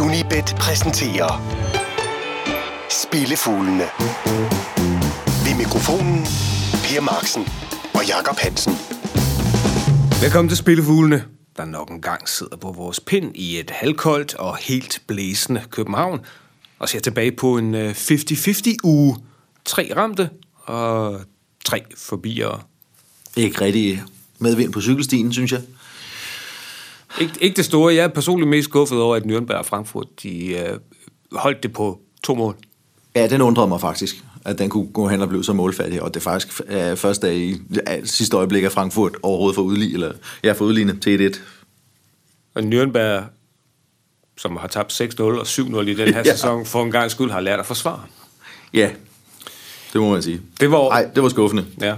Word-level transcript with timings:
Unibet 0.00 0.56
præsenterer 0.58 1.32
Spillefuglene. 2.90 3.84
Ved 5.44 5.56
mikrofonen 5.56 6.24
Per 6.84 7.00
Marksen 7.00 7.42
og 7.94 8.06
Jakob 8.08 8.36
Hansen. 8.38 8.72
Velkommen 10.22 10.48
til 10.48 10.58
Spillefuglene, 10.58 11.24
der 11.56 11.64
nok 11.64 11.90
en 11.90 12.00
gang 12.00 12.28
sidder 12.28 12.56
på 12.56 12.72
vores 12.72 13.00
pind 13.00 13.36
i 13.36 13.58
et 13.58 13.70
halvkoldt 13.70 14.34
og 14.34 14.56
helt 14.56 15.02
blæsende 15.06 15.62
København, 15.70 16.20
og 16.78 16.88
ser 16.88 17.00
tilbage 17.00 17.32
på 17.32 17.58
en 17.58 17.74
øh, 17.74 17.90
50-50 17.90 18.74
uge. 18.84 19.16
Tre 19.64 19.92
ramte 19.96 20.30
og 20.64 21.20
tre 21.64 21.82
forbiere. 21.96 22.60
Ikke 23.36 23.60
rigtig 23.60 24.02
medvind 24.38 24.72
på 24.72 24.80
cykelstien, 24.80 25.32
synes 25.32 25.52
jeg. 25.52 25.60
Ikke, 27.20 27.32
ikke 27.40 27.56
det 27.56 27.64
store. 27.64 27.94
Jeg 27.94 28.04
er 28.04 28.08
personligt 28.08 28.50
mest 28.50 28.68
skuffet 28.68 29.00
over, 29.00 29.16
at 29.16 29.22
Nürnberg 29.22 29.54
og 29.56 29.66
Frankfurt 29.66 30.06
de, 30.22 30.46
øh, 30.48 30.78
holdt 31.32 31.62
det 31.62 31.72
på 31.72 32.00
to 32.24 32.34
mål. 32.34 32.56
Ja, 33.14 33.26
den 33.26 33.40
undrede 33.42 33.68
mig 33.68 33.80
faktisk, 33.80 34.24
at 34.44 34.58
den 34.58 34.70
kunne 34.70 34.86
gå 34.92 35.08
hen 35.08 35.22
og 35.22 35.28
blive 35.28 35.44
så 35.44 35.52
målfattig, 35.52 36.02
og 36.02 36.14
det 36.14 36.20
er 36.20 36.24
faktisk 36.24 36.60
øh, 36.68 36.96
første 36.96 37.26
dag 37.26 37.36
i 37.36 37.56
ja, 37.88 38.04
sidste 38.04 38.36
øjeblik, 38.36 38.64
at 38.64 38.72
Frankfurt 38.72 39.16
overhovedet 39.22 39.54
får 39.54 39.62
udlignet, 39.62 39.94
eller 39.94 40.12
ja, 40.44 40.52
får 40.52 40.64
udlignet 40.64 41.02
til 41.02 41.34
1-1. 41.34 41.38
Og 42.54 42.62
Nürnberg, 42.62 43.22
som 44.38 44.56
har 44.56 44.68
tabt 44.68 45.00
6-0 45.00 45.22
og 45.22 45.42
7-0 45.42 45.80
i 45.80 45.94
den 45.94 46.14
her 46.14 46.22
Ja. 46.26 46.32
sæson, 46.32 46.66
for 46.66 46.82
en 46.82 46.90
gang 46.90 47.10
skyld 47.10 47.30
har 47.30 47.40
lært 47.40 47.60
at 47.60 47.66
forsvare. 47.66 48.02
Ja, 48.74 48.90
det 49.92 50.00
må 50.00 50.10
man 50.10 50.22
sige. 50.22 50.40
Det 50.60 50.70
var... 50.70 50.88
Nej, 50.88 51.08
det 51.14 51.22
var 51.22 51.28
skuffende. 51.28 51.66
Ja. 51.80 51.94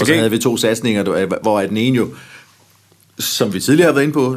Og 0.00 0.06
så 0.06 0.14
havde 0.14 0.30
vi 0.30 0.38
to 0.38 0.56
satsninger, 0.56 1.26
hvor 1.42 1.60
den 1.60 1.76
ene 1.76 1.96
jo, 1.96 2.14
som 3.18 3.54
vi 3.54 3.60
tidligere 3.60 3.86
har 3.88 3.92
været 3.92 4.02
inde 4.04 4.12
på, 4.14 4.36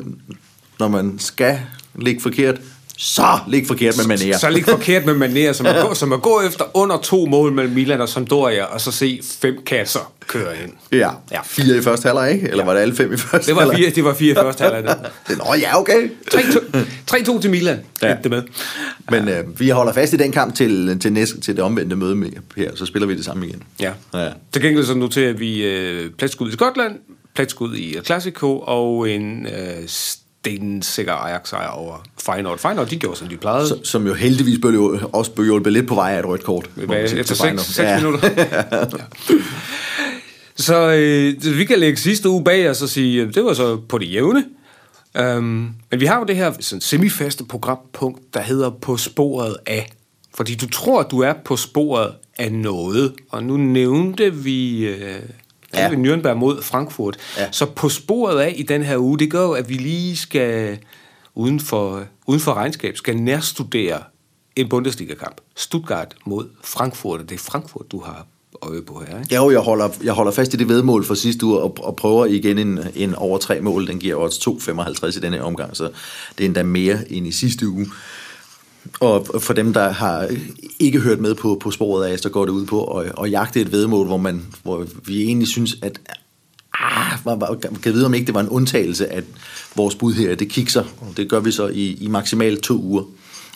når 0.79 0.87
man 0.87 1.19
skal 1.19 1.59
ligge 1.99 2.21
forkert, 2.21 2.55
så 2.97 3.39
ligge 3.47 3.67
forkert 3.67 3.97
med 4.07 4.17
manér. 4.17 4.37
Så 4.39 4.49
lidt 4.49 4.69
forkert 4.69 5.05
med 5.05 5.13
manér, 5.49 5.53
som, 5.53 5.65
at 5.75 5.85
gå, 5.87 5.93
som 5.93 6.13
at 6.13 6.21
gå 6.21 6.41
efter 6.41 6.65
under 6.77 6.97
to 6.97 7.25
mål 7.25 7.51
mellem 7.53 7.73
Milan 7.73 8.01
og 8.01 8.09
Sampdoria, 8.09 8.63
og 8.65 8.81
så 8.81 8.91
se 8.91 9.21
fem 9.41 9.55
kasser 9.65 10.13
køre 10.27 10.53
ind. 10.63 10.71
Ja, 10.91 10.97
Ja. 10.97 11.09
ja, 11.31 11.39
fire 11.45 11.77
i 11.77 11.81
første 11.81 12.05
halvleg, 12.07 12.31
ikke? 12.33 12.49
Eller 12.49 12.65
var 12.65 12.73
det 12.73 12.81
alle 12.81 12.95
fem 12.95 13.13
i 13.13 13.17
første 13.17 13.47
Det 13.47 13.55
var 13.55 13.61
halvleg? 13.61 13.77
fire, 13.79 13.89
det 13.89 14.03
var 14.03 14.13
fire 14.13 14.35
første 14.45 14.63
halvleg. 14.63 14.95
Det- 15.27 15.37
Nå 15.37 15.53
ja, 15.61 15.79
okay. 15.79 16.09
3-2 16.33 16.77
3-2 17.11 17.41
til 17.41 17.49
Milan. 17.51 17.79
Ja. 18.01 18.07
Ja. 18.09 18.15
Det 18.23 18.31
med. 18.31 18.43
Men 19.11 19.27
øh, 19.29 19.59
vi 19.59 19.69
holder 19.69 19.93
fast 19.93 20.13
i 20.13 20.17
den 20.17 20.31
kamp 20.31 20.55
til, 20.55 20.99
til, 20.99 21.13
næste, 21.13 21.39
til 21.41 21.55
det 21.55 21.63
omvendte 21.63 21.95
møde 21.95 22.15
med 22.15 22.29
her, 22.57 22.71
så 22.75 22.85
spiller 22.85 23.07
vi 23.07 23.15
det 23.17 23.25
samme 23.25 23.47
igen. 23.47 23.63
Ja. 23.79 23.91
Ja. 24.13 24.27
Til 24.53 24.61
gengæld 24.61 24.85
så 24.85 24.93
noterer 24.93 25.33
vi 25.33 25.63
øh, 25.65 26.09
pladsskud 26.17 26.49
i 26.49 26.53
Skotland, 26.53 26.95
pladsskud 27.35 27.75
i 27.75 27.95
El 27.95 28.05
Clasico 28.05 28.59
og 28.59 29.09
en 29.09 29.45
øh, 29.45 29.87
stensikker 29.87 31.13
Ajax-sejr 31.13 31.67
over 31.67 32.03
Feyenoord. 32.25 32.59
Feyenoord, 32.59 32.87
de 32.87 32.97
gjorde, 32.97 33.17
som 33.17 33.27
de 33.27 33.37
plejede. 33.37 33.67
Så, 33.67 33.79
som 33.83 34.07
jo 34.07 34.13
heldigvis 34.13 34.59
blev, 34.61 34.99
også 35.13 35.31
blev 35.31 35.45
hjulpet 35.45 35.73
lidt 35.73 35.87
på 35.87 35.95
vej 35.95 36.13
af 36.13 36.19
et 36.19 36.25
rødt 36.25 36.43
kort. 36.43 36.69
efter 36.77 37.23
til 37.23 37.35
Feyenoord. 37.35 37.65
6, 37.65 37.75
6 37.75 37.87
ja. 37.87 37.97
minutter. 37.97 38.29
ja. 38.37 38.85
Så 40.55 40.91
øh, 40.91 41.57
vi 41.57 41.65
kan 41.65 41.79
lægge 41.79 41.97
sidste 41.97 42.29
uge 42.29 42.43
bag 42.43 42.69
os 42.69 42.81
og 42.81 42.89
sige, 42.89 43.21
at 43.21 43.35
det 43.35 43.43
var 43.45 43.53
så 43.53 43.77
på 43.77 43.97
det 43.97 44.13
jævne. 44.13 44.45
Um, 45.19 45.75
men 45.91 45.99
vi 45.99 46.05
har 46.05 46.19
jo 46.19 46.25
det 46.25 46.35
her 46.35 46.53
sådan 46.59 46.81
semifaste 46.81 47.43
programpunkt, 47.43 48.33
der 48.33 48.41
hedder 48.41 48.69
På 48.69 48.97
sporet 48.97 49.55
af. 49.65 49.91
Fordi 50.35 50.55
du 50.55 50.69
tror, 50.69 50.99
at 50.99 51.11
du 51.11 51.19
er 51.19 51.33
på 51.45 51.55
sporet 51.55 52.11
af 52.37 52.51
noget. 52.51 53.13
Og 53.29 53.43
nu 53.43 53.57
nævnte 53.57 54.35
vi... 54.35 54.85
Øh, 54.85 55.19
ja. 55.73 55.89
Vi 55.89 55.95
Nürnberg 55.95 56.33
mod 56.33 56.61
Frankfurt. 56.61 57.17
Ja. 57.37 57.51
Så 57.51 57.65
på 57.65 57.89
sporet 57.89 58.39
af 58.39 58.53
i 58.57 58.63
den 58.63 58.83
her 58.83 58.97
uge, 58.97 59.19
det 59.19 59.31
gør 59.31 59.41
jo, 59.41 59.51
at 59.51 59.69
vi 59.69 59.73
lige 59.73 60.17
skal, 60.17 60.77
uden 61.35 61.59
for, 61.59 62.03
uden 62.27 62.41
for 62.41 62.53
regnskab, 62.53 62.97
skal 62.97 63.17
nærstudere 63.17 64.03
en 64.55 64.69
Bundesliga-kamp. 64.69 65.41
Stuttgart 65.55 66.15
mod 66.25 66.49
Frankfurt, 66.63 67.19
og 67.19 67.29
det 67.29 67.35
er 67.35 67.39
Frankfurt, 67.39 67.91
du 67.91 68.01
har 68.01 68.25
øje 68.61 68.81
på 68.81 69.03
her, 69.07 69.19
ikke? 69.19 69.35
Ja, 69.35 69.43
jo, 69.43 69.51
jeg 69.51 69.59
holder, 69.59 69.89
jeg 70.03 70.13
holder 70.13 70.31
fast 70.31 70.53
i 70.53 70.57
det 70.57 70.67
vedmål 70.67 71.05
for 71.05 71.13
sidste 71.13 71.45
uge, 71.45 71.59
og, 71.59 71.77
og 71.79 71.95
prøver 71.95 72.25
igen 72.25 72.57
en, 72.57 72.79
en 72.95 73.15
over 73.15 73.37
tre 73.37 73.61
mål. 73.61 73.87
Den 73.87 73.99
giver 73.99 74.15
også 74.15 74.57
2,55 74.69 75.17
i 75.17 75.19
denne 75.19 75.43
omgang, 75.43 75.77
så 75.77 75.83
det 76.37 76.43
er 76.43 76.45
endda 76.45 76.63
mere 76.63 77.11
end 77.11 77.27
i 77.27 77.31
sidste 77.31 77.67
uge. 77.67 77.87
Og 78.99 79.41
for 79.41 79.53
dem, 79.53 79.73
der 79.73 79.89
har 79.89 80.29
ikke 80.79 80.99
hørt 80.99 81.19
med 81.19 81.35
på, 81.35 81.57
på 81.61 81.71
sporet 81.71 82.07
af, 82.07 82.19
så 82.19 82.29
går 82.29 82.45
det 82.45 82.51
ud 82.51 82.65
på 82.65 82.97
at, 82.99 83.11
at 83.23 83.31
jagte 83.31 83.61
et 83.61 83.71
vedmål, 83.71 84.07
hvor, 84.07 84.17
man, 84.17 84.45
hvor 84.63 84.85
vi 85.05 85.23
egentlig 85.23 85.47
synes, 85.47 85.75
at 85.81 85.99
ah, 86.73 87.25
var, 87.25 87.35
var, 87.35 87.57
kan 87.83 87.93
vide, 87.93 88.05
om 88.05 88.13
ikke 88.13 88.25
det 88.25 88.33
var 88.33 88.41
en 88.41 88.49
undtagelse, 88.49 89.07
at 89.07 89.23
vores 89.75 89.95
bud 89.95 90.13
her, 90.13 90.35
det 90.35 90.49
kikser. 90.49 90.83
Det 91.17 91.29
gør 91.29 91.39
vi 91.39 91.51
så 91.51 91.67
i, 91.67 91.93
i 91.93 92.07
maksimalt 92.07 92.63
to 92.63 92.81
uger, 92.81 93.03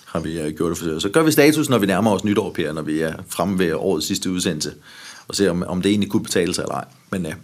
har 0.06 0.20
vi 0.20 0.40
øh, 0.40 0.56
gjort 0.56 0.70
det 0.70 0.78
for 0.78 1.00
Så 1.00 1.10
gør 1.10 1.24
vi 1.24 1.32
status, 1.32 1.70
når 1.70 1.78
vi 1.78 1.86
nærmer 1.86 2.12
os 2.12 2.24
nytår, 2.24 2.52
Per, 2.52 2.74
når 2.74 2.82
vi 2.82 3.00
er 3.00 3.14
fremme 3.30 3.60
ved 3.60 3.74
årets 3.74 4.08
sidste 4.08 4.32
udsendelse, 4.32 4.74
og 5.28 5.36
ser, 5.36 5.50
om, 5.50 5.64
om 5.68 5.82
det 5.82 5.90
egentlig 5.90 6.12
kunne 6.12 6.24
betale 6.24 6.54
sig 6.54 6.62
eller 6.62 6.76
ej. 6.76 6.86
Men 7.12 7.26
øh, 7.26 7.30
ja, 7.30 7.36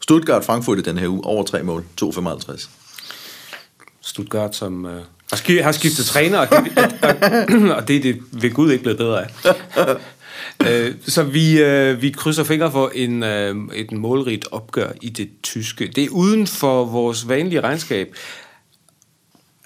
Stuttgart 0.00 0.44
Frankfurt 0.44 0.78
i 0.78 0.82
den 0.82 0.98
her 0.98 1.08
uge, 1.08 1.24
over 1.24 1.44
tre 1.44 1.62
mål, 1.62 1.84
2,55. 2.02 2.68
Stuttgart, 4.00 4.56
som 4.56 4.86
øh, 4.86 5.02
har, 5.30 5.36
skiftet, 5.36 5.64
har 5.64 5.72
skiftet 5.72 6.06
træner, 6.06 6.38
og 6.38 6.48
det, 6.50 6.78
og, 7.02 7.76
og 7.76 7.88
det 7.88 7.96
er 7.96 8.00
det 8.00 8.22
ved 8.32 8.50
Gud 8.50 8.70
ikke 8.70 8.82
blevet 8.82 8.98
bedre 8.98 9.24
af. 9.24 9.28
øh, 10.68 10.94
så 11.06 11.22
vi, 11.22 11.62
øh, 11.62 12.02
vi 12.02 12.10
krydser 12.10 12.44
fingre 12.44 12.72
for 12.72 12.92
en, 12.94 13.22
øh, 13.22 13.56
et 13.74 13.92
målrigt 13.92 14.46
opgør 14.50 14.90
i 15.00 15.08
det 15.08 15.28
tyske. 15.42 15.86
Det 15.86 16.04
er 16.04 16.08
uden 16.08 16.46
for 16.46 16.84
vores 16.84 17.28
vanlige 17.28 17.60
regnskab. 17.60 18.14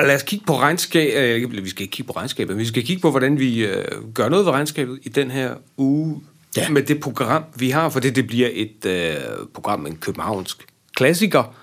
Lad 0.01 0.15
os 0.15 0.23
kigge 0.23 0.47
på 0.47 0.59
regnskab. 0.59 1.43
Øh, 1.43 1.65
vi 1.65 1.69
skal 1.69 1.83
ikke 1.83 1.93
kigge 1.93 2.13
på 2.13 2.19
regnskabet, 2.19 2.57
men 2.57 2.61
vi 2.61 2.69
skal 2.69 2.85
kigge 2.85 3.03
på, 3.03 3.11
hvordan 3.11 3.39
vi 3.39 3.65
øh, 3.65 3.85
gør 4.15 4.29
noget 4.29 4.47
ved 4.47 4.53
regnskabet 4.53 4.99
i 5.03 5.09
den 5.09 5.31
her 5.31 5.55
uge. 5.77 6.23
Ja. 6.57 6.69
Med 6.69 6.83
det 6.83 7.01
program, 7.01 7.45
vi 7.57 7.71
har, 7.71 7.89
for 7.89 8.01
det, 8.01 8.17
det 8.17 8.27
bliver 8.27 8.49
et 8.53 8.87
øh, 8.87 9.17
program 9.55 9.81
med 9.81 9.91
en 9.91 9.97
københavnsk 9.97 10.67
klassiker. 10.97 11.55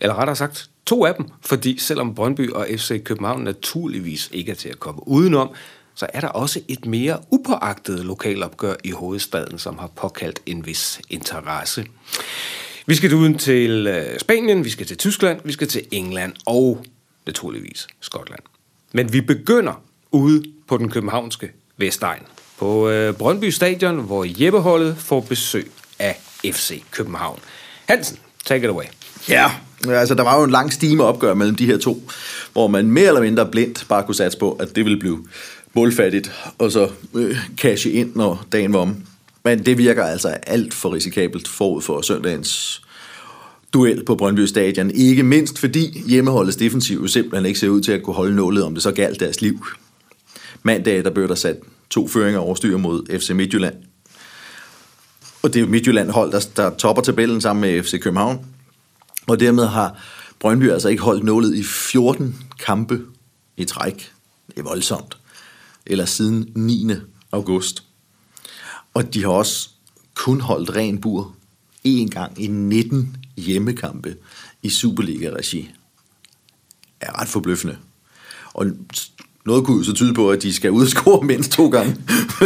Eller 0.00 0.14
rettere 0.14 0.36
sagt, 0.36 0.70
to 0.86 1.04
af 1.04 1.14
dem. 1.14 1.26
Fordi 1.40 1.78
selvom 1.78 2.14
Brøndby 2.14 2.50
og 2.50 2.66
FC 2.76 3.04
København 3.04 3.42
naturligvis 3.42 4.28
ikke 4.32 4.50
er 4.50 4.56
til 4.56 4.68
at 4.68 4.80
komme 4.80 5.08
udenom, 5.08 5.50
så 5.94 6.06
er 6.12 6.20
der 6.20 6.28
også 6.28 6.60
et 6.68 6.86
mere 6.86 7.20
upåagtet 7.30 8.04
lokalopgør 8.04 8.74
i 8.84 8.90
hovedstaden, 8.90 9.58
som 9.58 9.78
har 9.78 9.86
påkaldt 9.86 10.40
en 10.46 10.66
vis 10.66 11.00
interesse. 11.10 11.86
Vi 12.86 12.94
skal 12.94 13.14
uden 13.14 13.38
til 13.38 13.86
øh, 13.86 14.18
Spanien, 14.18 14.64
vi 14.64 14.70
skal 14.70 14.86
til 14.86 14.96
Tyskland, 14.96 15.40
vi 15.44 15.52
skal 15.52 15.68
til 15.68 15.82
England 15.90 16.32
og 16.46 16.84
naturligvis 17.26 17.86
Skotland. 18.00 18.40
Men 18.92 19.12
vi 19.12 19.20
begynder 19.20 19.82
ude 20.10 20.44
på 20.68 20.76
den 20.76 20.90
københavnske 20.90 21.50
Vestegn. 21.76 22.22
På 22.58 22.88
øh, 22.88 23.14
Brøndby 23.14 23.50
Stadion, 23.50 23.98
hvor 24.00 24.26
Jeppeholdet 24.42 24.96
får 24.96 25.20
besøg 25.20 25.70
af 25.98 26.20
FC 26.44 26.82
København. 26.90 27.38
Hansen, 27.88 28.18
take 28.44 28.64
it 28.64 28.70
away. 28.70 28.84
Ja, 29.28 29.50
altså 29.86 30.14
der 30.14 30.22
var 30.22 30.38
jo 30.38 30.44
en 30.44 30.50
lang 30.50 30.72
stime 30.72 31.04
opgør 31.04 31.34
mellem 31.34 31.56
de 31.56 31.66
her 31.66 31.78
to, 31.78 32.10
hvor 32.52 32.68
man 32.68 32.90
mere 32.90 33.06
eller 33.06 33.20
mindre 33.20 33.46
blindt 33.46 33.86
bare 33.88 34.02
kunne 34.02 34.14
satse 34.14 34.38
på, 34.38 34.52
at 34.52 34.76
det 34.76 34.84
ville 34.84 34.98
blive 34.98 35.26
målfattigt, 35.74 36.32
og 36.58 36.72
så 36.72 36.90
øh, 37.14 37.36
cashe 37.56 37.90
ind, 37.90 38.12
når 38.14 38.46
dagen 38.52 38.72
var 38.72 38.78
om. 38.78 38.96
Men 39.44 39.66
det 39.66 39.78
virker 39.78 40.04
altså 40.04 40.28
alt 40.28 40.74
for 40.74 40.94
risikabelt 40.94 41.48
forud 41.48 41.82
for 41.82 42.02
søndagens 42.02 42.82
duel 43.72 44.04
på 44.04 44.14
Brøndby 44.14 44.40
Stadion. 44.40 44.90
Ikke 44.90 45.22
mindst 45.22 45.58
fordi 45.58 46.02
hjemmeholdets 46.06 46.56
defensiv 46.56 47.08
simpelthen 47.08 47.46
ikke 47.46 47.58
ser 47.58 47.68
ud 47.68 47.80
til 47.80 47.92
at 47.92 48.02
kunne 48.02 48.16
holde 48.16 48.36
nålet, 48.36 48.64
om 48.64 48.74
det 48.74 48.82
så 48.82 48.92
galt 48.92 49.20
deres 49.20 49.40
liv. 49.40 49.66
Mandag 50.62 51.04
der 51.04 51.10
blev 51.10 51.28
der 51.28 51.34
sat 51.34 51.56
to 51.90 52.08
føringer 52.08 52.40
over 52.40 52.54
styr 52.54 52.76
mod 52.76 53.18
FC 53.18 53.30
Midtjylland. 53.30 53.74
Og 55.42 55.54
det 55.54 55.56
er 55.56 55.60
jo 55.60 55.70
Midtjylland 55.70 56.10
hold, 56.10 56.32
der, 56.32 56.46
der 56.56 56.76
topper 56.76 57.02
tabellen 57.02 57.40
sammen 57.40 57.60
med 57.60 57.82
FC 57.82 58.00
København. 58.00 58.46
Og 59.28 59.40
dermed 59.40 59.66
har 59.66 60.02
Brøndby 60.40 60.70
altså 60.70 60.88
ikke 60.88 61.02
holdt 61.02 61.24
nålet 61.24 61.54
i 61.54 61.62
14 61.62 62.36
kampe 62.58 63.00
i 63.56 63.64
træk. 63.64 64.12
Det 64.46 64.58
er 64.58 64.62
voldsomt. 64.62 65.18
Eller 65.86 66.04
siden 66.04 66.52
9. 66.54 66.90
august. 67.32 67.84
Og 68.94 69.14
de 69.14 69.22
har 69.22 69.30
også 69.30 69.70
kun 70.14 70.40
holdt 70.40 70.76
ren 70.76 71.00
bur 71.00 71.34
én 71.86 72.08
gang 72.08 72.42
i 72.42 72.46
19 72.46 73.16
hjemmekampe 73.36 74.16
i 74.62 74.70
Superliga-regi. 74.70 75.70
Er 77.00 77.20
ret 77.20 77.28
forbløffende. 77.28 77.78
Og 78.54 78.66
noget 79.46 79.64
kunne 79.64 79.84
så 79.84 79.92
tyde 79.92 80.14
på, 80.14 80.30
at 80.30 80.42
de 80.42 80.52
skal 80.52 80.70
udscore 80.70 81.26
mindst 81.26 81.52
to 81.52 81.68
gange, 81.68 81.96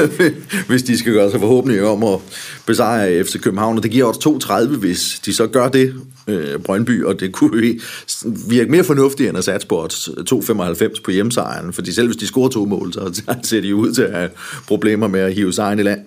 hvis 0.69 0.83
de 0.83 0.99
skal 0.99 1.13
gøre 1.13 1.31
sig 1.31 1.41
forhåbentlig 1.41 1.83
om 1.83 2.05
at 2.05 2.19
besejre 2.67 3.25
FC 3.25 3.41
København. 3.41 3.77
Og 3.77 3.83
det 3.83 3.91
giver 3.91 4.05
også 4.05 4.39
2,30, 4.45 4.77
hvis 4.77 5.21
de 5.25 5.35
så 5.35 5.47
gør 5.47 5.69
det, 5.69 5.95
øh, 6.27 6.59
Brøndby, 6.59 7.05
og 7.05 7.21
det 7.21 7.33
kunne 7.33 7.79
virke 8.49 8.71
mere 8.71 8.85
fornuftigt 8.85 9.29
end 9.29 9.39
at 9.39 9.45
satse 9.45 9.67
på 9.67 9.89
2,95 10.31 11.03
på 11.05 11.11
hjemmesejren, 11.11 11.73
fordi 11.73 11.93
selv 11.93 12.07
hvis 12.07 12.17
de 12.17 12.27
scorer 12.27 12.49
to 12.49 12.65
mål, 12.65 12.93
så 12.93 13.23
ser 13.43 13.61
de 13.61 13.75
ud 13.75 13.93
til 13.93 14.03
at 14.03 14.13
have 14.13 14.31
problemer 14.67 15.09
med 15.09 15.21
at 15.21 15.35
hive 15.35 15.53
sejren 15.53 15.79
i 15.79 15.83
land. 15.83 16.01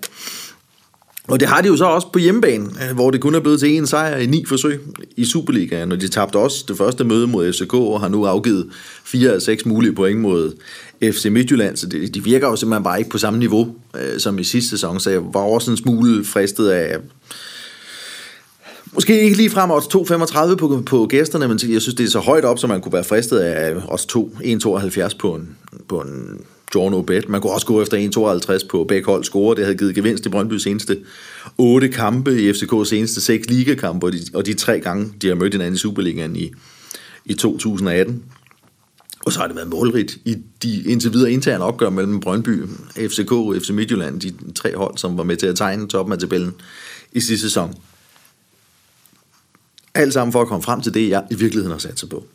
Og 1.27 1.39
det 1.39 1.48
har 1.48 1.62
de 1.62 1.68
jo 1.68 1.77
så 1.77 1.86
også 1.86 2.07
på 2.12 2.19
hjemmebane, 2.19 2.66
øh, 2.66 2.95
hvor 2.95 3.12
det 3.12 3.22
kun 3.22 3.36
er 3.36 3.39
blevet 3.39 3.60
til 3.60 3.77
en 3.77 3.88
sejr 3.88 4.18
i 4.18 4.25
ni 4.25 4.45
forsøg 4.48 4.81
i 5.16 5.25
Superligaen, 5.25 5.92
og 5.92 6.01
de 6.01 6.07
tabte 6.07 6.38
også 6.38 6.66
det 6.68 6.77
første 6.77 7.04
møde 7.04 7.27
mod 7.27 7.54
FCK, 7.54 7.74
og 7.74 8.01
har 8.01 8.07
nu 8.07 8.25
afgivet 8.25 8.69
fire 9.04 9.31
af 9.31 9.42
seks 9.42 9.66
mulige 9.66 9.94
point 9.94 10.19
mod 10.19 10.54
FC 11.04 11.25
Midtjylland, 11.25 11.77
så 11.77 11.88
de 11.88 12.24
virker 12.24 12.48
jo 12.48 12.56
simpelthen 12.56 12.83
bare 12.83 13.00
ikke 13.00 13.10
på 13.10 13.18
samme 13.18 13.39
niveau 13.39 13.75
øh, 13.95 14.19
som 14.19 14.39
i 14.39 14.44
sidste 14.44 14.69
sæson, 14.69 15.00
så 15.00 15.10
jeg 15.10 15.22
var 15.33 15.39
også 15.39 15.72
en 15.72 15.77
smule 15.77 16.25
fristet 16.25 16.69
af, 16.69 16.98
Måske 18.94 19.21
ikke 19.21 19.38
lige 19.38 19.50
frem 19.50 19.71
odds 19.71 19.86
2,35 19.86 20.56
på, 20.56 20.83
på 20.86 21.06
gæsterne, 21.06 21.48
men 21.48 21.60
jeg 21.69 21.81
synes, 21.81 21.95
det 21.95 22.06
er 22.06 22.10
så 22.10 22.19
højt 22.19 22.45
op, 22.45 22.60
så 22.60 22.68
man 22.68 22.81
kunne 22.81 22.94
være 22.94 23.04
fristet 23.04 23.38
af 23.38 23.75
odds 23.88 24.06
2, 24.06 24.31
1,72 24.44 25.18
på 25.18 25.36
en, 25.36 25.57
på 25.88 26.01
en 26.01 26.39
Jorno 26.75 27.01
Bet. 27.01 27.29
Man 27.29 27.41
kunne 27.41 27.53
også 27.53 27.65
gå 27.65 27.81
efter 27.81 28.57
1,52 28.59 28.67
på 28.67 28.83
begge 28.83 29.06
hold 29.06 29.23
score. 29.23 29.56
Det 29.56 29.63
havde 29.63 29.77
givet 29.77 29.95
gevinst 29.95 30.25
i 30.25 30.29
Brøndby 30.29 30.53
seneste 30.53 30.97
8 31.57 31.89
kampe, 31.89 32.41
i 32.41 32.51
FCK's 32.51 32.85
seneste 32.85 33.21
6 33.21 33.50
ligakampe, 33.50 34.06
og 34.06 34.13
de, 34.13 34.19
og 34.33 34.45
de 34.45 34.53
tre 34.53 34.79
gange, 34.79 35.13
de 35.21 35.27
har 35.27 35.35
mødt 35.35 35.53
hinanden 35.53 35.75
i 35.75 35.77
Superligaen 35.77 36.35
i, 36.35 36.51
i 37.25 37.33
2018. 37.33 38.23
Og 39.25 39.33
så 39.33 39.39
har 39.39 39.47
det 39.47 39.56
været 39.56 39.69
målrigt 39.69 40.17
i 40.25 40.38
de 40.63 40.83
indtil 40.83 41.13
videre 41.13 41.31
interne 41.31 41.63
opgør 41.63 41.89
mellem 41.89 42.19
Brøndby, 42.19 42.63
FCK 42.95 43.31
og 43.31 43.56
FC 43.61 43.69
Midtjylland, 43.69 44.21
de 44.21 44.33
tre 44.56 44.77
hold, 44.77 44.97
som 44.97 45.18
var 45.18 45.23
med 45.23 45.38
til 45.38 45.47
at 45.47 45.56
tegne 45.56 45.88
toppen 45.88 46.13
af 46.13 46.19
tabellen 46.19 46.53
i 47.11 47.19
sidste 47.19 47.47
sæson. 47.47 47.75
Alt 49.94 50.13
sammen 50.13 50.31
for 50.31 50.41
at 50.41 50.47
komme 50.47 50.63
frem 50.63 50.81
til 50.81 50.94
det, 50.94 51.09
jeg 51.09 51.23
i 51.31 51.35
virkeligheden 51.35 51.71
har 51.71 51.79
sat 51.79 52.00
sig 52.00 52.09
på. 52.09 52.25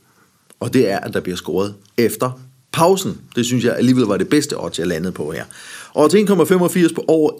Og 0.60 0.74
det 0.74 0.90
er, 0.90 0.98
at 0.98 1.14
der 1.14 1.20
bliver 1.20 1.36
scoret 1.36 1.74
efter 1.96 2.40
pausen. 2.72 3.20
Det 3.36 3.46
synes 3.46 3.64
jeg 3.64 3.76
alligevel 3.76 4.04
var 4.04 4.16
det 4.16 4.28
bedste 4.28 4.60
odds, 4.60 4.78
jeg 4.78 4.86
landede 4.86 5.12
på 5.12 5.30
her. 5.30 5.44
Og 5.94 6.10
til 6.10 6.26
1,85 6.30 6.94
på 6.94 7.04
over 7.08 7.30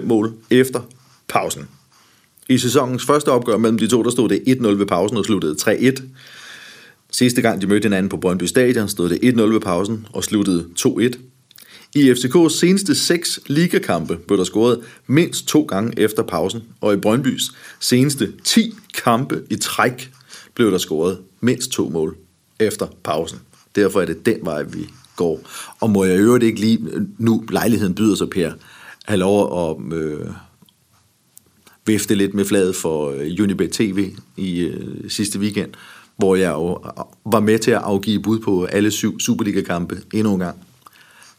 1,5 0.00 0.06
mål 0.06 0.32
efter 0.50 0.80
pausen. 1.28 1.68
I 2.48 2.58
sæsonens 2.58 3.04
første 3.04 3.28
opgør 3.28 3.56
mellem 3.56 3.78
de 3.78 3.86
to, 3.86 4.02
der 4.02 4.10
stod 4.10 4.28
det 4.28 4.42
1-0 4.48 4.66
ved 4.66 4.86
pausen 4.86 5.16
og 5.16 5.24
sluttede 5.24 5.56
3-1. 5.62 6.02
Sidste 7.10 7.42
gang 7.42 7.60
de 7.60 7.66
mødte 7.66 7.84
hinanden 7.84 8.08
på 8.08 8.16
Brøndby 8.16 8.44
Stadion, 8.44 8.88
stod 8.88 9.08
det 9.08 9.34
1-0 9.34 9.40
ved 9.40 9.60
pausen 9.60 10.06
og 10.12 10.24
sluttede 10.24 10.66
2-1. 10.80 11.18
I 11.94 12.10
FCK's 12.10 12.58
seneste 12.58 12.94
seks 12.94 13.40
ligakampe 13.46 14.16
blev 14.16 14.38
der 14.38 14.44
scoret 14.44 14.80
mindst 15.06 15.46
to 15.46 15.62
gange 15.62 15.98
efter 15.98 16.22
pausen, 16.22 16.62
og 16.80 16.94
i 16.94 16.96
Brøndbys 16.96 17.42
seneste 17.80 18.32
10 18.44 18.74
kampe 19.04 19.42
i 19.50 19.56
træk 19.56 20.10
blev 20.54 20.70
der 20.70 20.78
scoret 20.78 21.18
mindst 21.40 21.70
to 21.70 21.88
mål 21.88 22.16
efter 22.60 22.86
pausen. 23.04 23.38
Derfor 23.74 24.00
er 24.00 24.04
det 24.04 24.26
den 24.26 24.38
vej, 24.42 24.62
vi 24.62 24.88
går. 25.16 25.40
Og 25.80 25.90
må 25.90 26.04
jeg 26.04 26.16
i 26.16 26.18
øvrigt 26.18 26.44
ikke 26.44 26.60
lige, 26.60 26.78
nu 27.18 27.44
lejligheden 27.50 27.94
byder 27.94 28.14
sig, 28.14 28.30
Per, 28.30 28.52
have 29.04 29.18
lov 29.18 29.70
at 29.70 29.96
øh, 29.96 30.26
vifte 31.86 32.14
lidt 32.14 32.34
med 32.34 32.44
fladet 32.44 32.76
for 32.76 33.10
øh, 33.10 33.36
Unibet 33.40 33.72
TV 33.72 34.10
i 34.36 34.60
øh, 34.60 35.10
sidste 35.10 35.38
weekend, 35.38 35.70
hvor 36.16 36.36
jeg 36.36 36.50
jo 36.50 36.78
øh, 36.84 37.32
var 37.32 37.40
med 37.40 37.58
til 37.58 37.70
at 37.70 37.80
afgive 37.82 38.22
bud 38.22 38.38
på 38.38 38.64
alle 38.64 38.90
syv 38.90 39.20
Superliga-kampe 39.20 40.02
endnu 40.14 40.32
en 40.32 40.40
gang. 40.40 40.56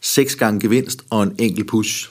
Seks 0.00 0.36
gange 0.36 0.60
gevinst 0.60 1.04
og 1.10 1.22
en 1.22 1.34
enkelt 1.38 1.68
push. 1.68 2.10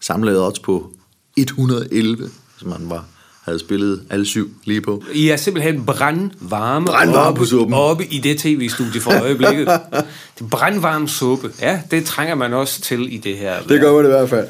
Samlet 0.00 0.40
odds 0.40 0.58
på 0.58 0.92
111, 1.36 2.30
som 2.58 2.68
man 2.68 2.90
var 2.90 3.06
havde 3.44 3.58
spillet 3.58 4.02
alle 4.10 4.26
syv 4.26 4.50
lige 4.64 4.80
på. 4.80 5.02
I 5.14 5.28
er 5.28 5.36
simpelthen 5.36 5.86
brandvarme, 5.86 6.86
brandvarme 6.86 7.28
oppe, 7.28 7.38
på 7.38 7.44
suppen. 7.44 7.74
oppe 7.74 8.06
i 8.06 8.18
det 8.18 8.38
tv-studie 8.38 9.00
for 9.00 9.12
øjeblikket. 9.22 9.66
det 10.38 10.50
brandvarme 10.50 11.08
suppe. 11.08 11.50
Ja, 11.60 11.80
det 11.90 12.04
trænger 12.04 12.34
man 12.34 12.52
også 12.52 12.80
til 12.80 13.14
i 13.14 13.16
det 13.16 13.38
her. 13.38 13.62
Det 13.62 13.80
gør 13.80 13.96
man 13.96 14.04
i 14.04 14.08
hvert 14.08 14.28
fald. 14.28 14.48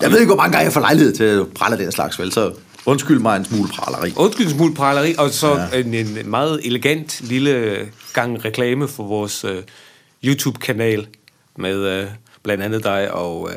Jeg 0.00 0.10
ved 0.10 0.18
ikke, 0.18 0.28
hvor 0.28 0.36
mange 0.36 0.52
gange 0.52 0.64
jeg 0.64 0.72
får 0.72 0.80
lejlighed 0.80 1.12
til 1.12 1.24
at 1.24 1.46
prale 1.48 1.78
den 1.78 1.92
slags, 1.92 2.18
vel? 2.18 2.32
Så 2.32 2.52
undskyld 2.86 3.18
mig 3.18 3.36
en 3.36 3.44
smule 3.44 3.68
praleri. 3.68 4.12
Undskyld 4.16 4.46
en 4.46 4.52
smule 4.52 4.74
praleri, 4.74 5.14
og 5.18 5.30
så 5.30 5.56
ja. 5.72 5.78
en, 5.78 5.94
en 5.94 6.30
meget 6.30 6.60
elegant 6.64 7.20
lille 7.20 7.76
gang 8.12 8.44
reklame 8.44 8.88
for 8.88 9.04
vores 9.04 9.44
uh, 9.44 9.50
YouTube-kanal 10.24 11.06
med 11.58 12.02
uh, 12.02 12.08
blandt 12.42 12.62
andet 12.64 12.84
dig 12.84 13.12
og, 13.14 13.40
uh, 13.40 13.50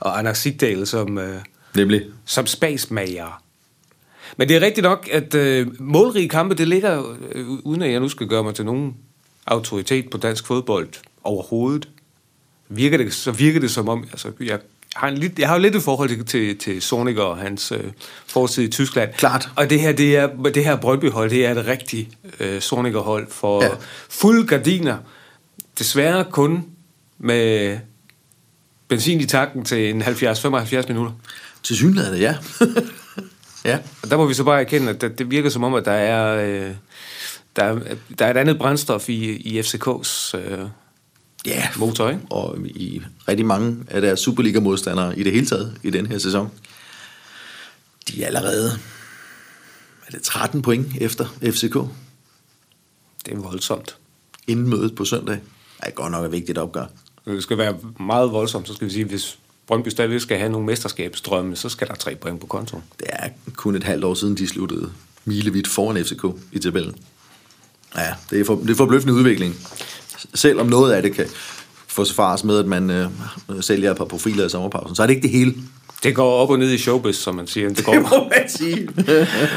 og 0.00 0.18
Anders 0.18 0.38
Sigdal 0.38 0.86
som... 0.86 1.16
Uh, 1.16 1.24
Nemlig? 1.78 2.02
Som 2.24 2.46
spasmager. 2.46 3.42
Men 4.36 4.48
det 4.48 4.56
er 4.56 4.60
rigtigt 4.60 4.84
nok, 4.84 5.08
at 5.12 5.34
øh, 5.34 5.66
målrige 5.80 6.28
kampe, 6.28 6.54
det 6.54 6.68
ligger, 6.68 7.16
øh, 7.32 7.48
uden 7.48 7.82
at 7.82 7.92
jeg 7.92 8.00
nu 8.00 8.08
skal 8.08 8.26
gøre 8.26 8.44
mig 8.44 8.54
til 8.54 8.64
nogen 8.64 8.96
autoritet 9.46 10.10
på 10.10 10.18
dansk 10.18 10.46
fodbold 10.46 10.88
overhovedet, 11.24 11.88
virker 12.68 12.96
det, 12.96 13.14
så 13.14 13.32
virker 13.32 13.60
det 13.60 13.70
som 13.70 13.88
om, 13.88 14.04
altså, 14.10 14.32
jeg 14.40 14.58
har, 14.94 15.08
en 15.08 15.18
lidt, 15.18 15.38
jeg 15.38 15.48
har 15.48 15.54
jo 15.54 15.62
lidt 15.62 15.76
et 15.76 15.82
forhold 15.82 16.08
til, 16.08 16.26
til, 16.26 16.58
til 16.58 16.82
Sonic 16.82 17.16
og 17.16 17.36
hans 17.36 17.72
øh, 17.72 17.84
fortid 18.26 18.64
i 18.64 18.68
Tyskland. 18.68 19.12
Klart. 19.12 19.48
Og 19.56 19.70
det 19.70 19.80
her, 19.80 19.92
det, 19.92 20.16
er, 20.16 20.26
det 20.26 20.64
her 20.64 20.76
Brøndby-hold, 20.76 21.30
det 21.30 21.46
er 21.46 21.50
et 21.50 21.66
rigtigt 21.66 22.08
øh, 22.40 22.60
Sonic-hold 22.60 23.30
for 23.30 23.64
ja. 23.64 23.70
fuld 24.08 24.46
gardiner. 24.46 24.98
Desværre 25.78 26.24
kun 26.24 26.64
med 27.18 27.78
benzin 28.88 29.20
i 29.20 29.26
tanken 29.26 29.64
til 29.64 29.90
en 29.90 30.02
70-75 30.02 30.88
minutter. 30.88 31.12
Til 31.62 31.76
synligheden, 31.76 32.20
ja. 32.20 32.36
ja. 33.70 33.78
Og 34.02 34.10
der 34.10 34.16
må 34.16 34.26
vi 34.26 34.34
så 34.34 34.44
bare 34.44 34.60
erkende, 34.60 34.90
at 34.90 35.00
det, 35.00 35.18
det 35.18 35.30
virker 35.30 35.50
som 35.50 35.64
om, 35.64 35.74
at 35.74 35.84
der 35.84 35.92
er, 35.92 36.46
øh, 36.48 36.74
der 37.56 37.64
er, 37.64 37.78
der 38.18 38.26
er 38.26 38.30
et 38.30 38.36
andet 38.36 38.58
brændstof 38.58 39.08
i, 39.08 39.36
i 39.36 39.60
FCK's 39.60 40.36
øh, 40.36 40.68
ja, 41.46 41.68
motor, 41.76 42.08
ikke? 42.08 42.22
og 42.30 42.58
i 42.66 43.02
rigtig 43.28 43.46
mange 43.46 43.76
af 43.88 44.00
deres 44.00 44.20
Superliga-modstandere 44.20 45.18
i 45.18 45.22
det 45.22 45.32
hele 45.32 45.46
taget 45.46 45.76
i 45.82 45.90
den 45.90 46.06
her 46.06 46.18
sæson. 46.18 46.50
De 48.08 48.22
er 48.22 48.26
allerede 48.26 48.78
er 50.06 50.10
det 50.10 50.22
13 50.22 50.62
point 50.62 50.86
efter 51.00 51.26
FCK. 51.42 51.74
Det 53.26 53.34
er 53.34 53.38
voldsomt. 53.38 53.96
Inden 54.46 54.68
mødet 54.68 54.94
på 54.94 55.04
søndag. 55.04 55.34
Det 55.34 55.86
er 55.86 55.90
godt 55.90 56.12
nok 56.12 56.24
et 56.24 56.32
vigtigt 56.32 56.58
opgør. 56.58 56.86
Det 57.24 57.42
skal 57.42 57.58
være 57.58 57.78
meget 58.00 58.32
voldsomt, 58.32 58.68
så 58.68 58.74
skal 58.74 58.86
vi 58.86 58.92
sige, 58.92 59.04
hvis 59.04 59.38
Brøndby 59.68 59.88
stadigvæk 59.88 60.20
skal 60.20 60.38
have 60.38 60.52
nogle 60.52 60.66
mesterskabsdrømme, 60.66 61.56
så 61.56 61.68
skal 61.68 61.88
der 61.88 61.94
tre 61.94 62.14
point 62.14 62.40
på 62.40 62.46
kontoen. 62.46 62.82
Det 62.98 63.06
er 63.10 63.28
kun 63.56 63.74
et 63.74 63.84
halvt 63.84 64.04
år 64.04 64.14
siden, 64.14 64.34
de 64.34 64.48
sluttede 64.48 64.90
milevidt 65.24 65.68
foran 65.68 66.04
FCK 66.04 66.24
i 66.52 66.58
tabellen. 66.58 66.94
Ja, 67.96 68.08
det 68.30 68.40
er, 68.40 68.44
for, 68.44 68.56
det 68.56 68.70
er 68.70 68.74
forbløffende 68.74 69.14
udvikling. 69.14 69.56
Selvom 70.34 70.66
noget 70.66 70.92
af 70.92 71.02
det 71.02 71.14
kan 71.14 71.26
forsvares 71.86 72.44
med, 72.44 72.58
at 72.58 72.66
man 72.66 72.90
øh, 72.90 73.08
sælger 73.60 73.90
et 73.90 73.96
par 73.96 74.04
profiler 74.04 74.46
i 74.46 74.48
sommerpausen, 74.48 74.96
så 74.96 75.02
er 75.02 75.06
det 75.06 75.14
ikke 75.14 75.22
det 75.22 75.30
hele. 75.30 75.54
Det 76.02 76.14
går 76.14 76.32
op 76.32 76.50
og 76.50 76.58
ned 76.58 76.72
i 76.72 76.78
showbiz, 76.78 77.16
som 77.16 77.34
man 77.34 77.46
siger. 77.46 77.68
Det, 77.68 77.84
går. 77.84 77.92
det 77.92 78.02
må 78.02 78.28
man 78.28 78.48
sige. 78.48 78.88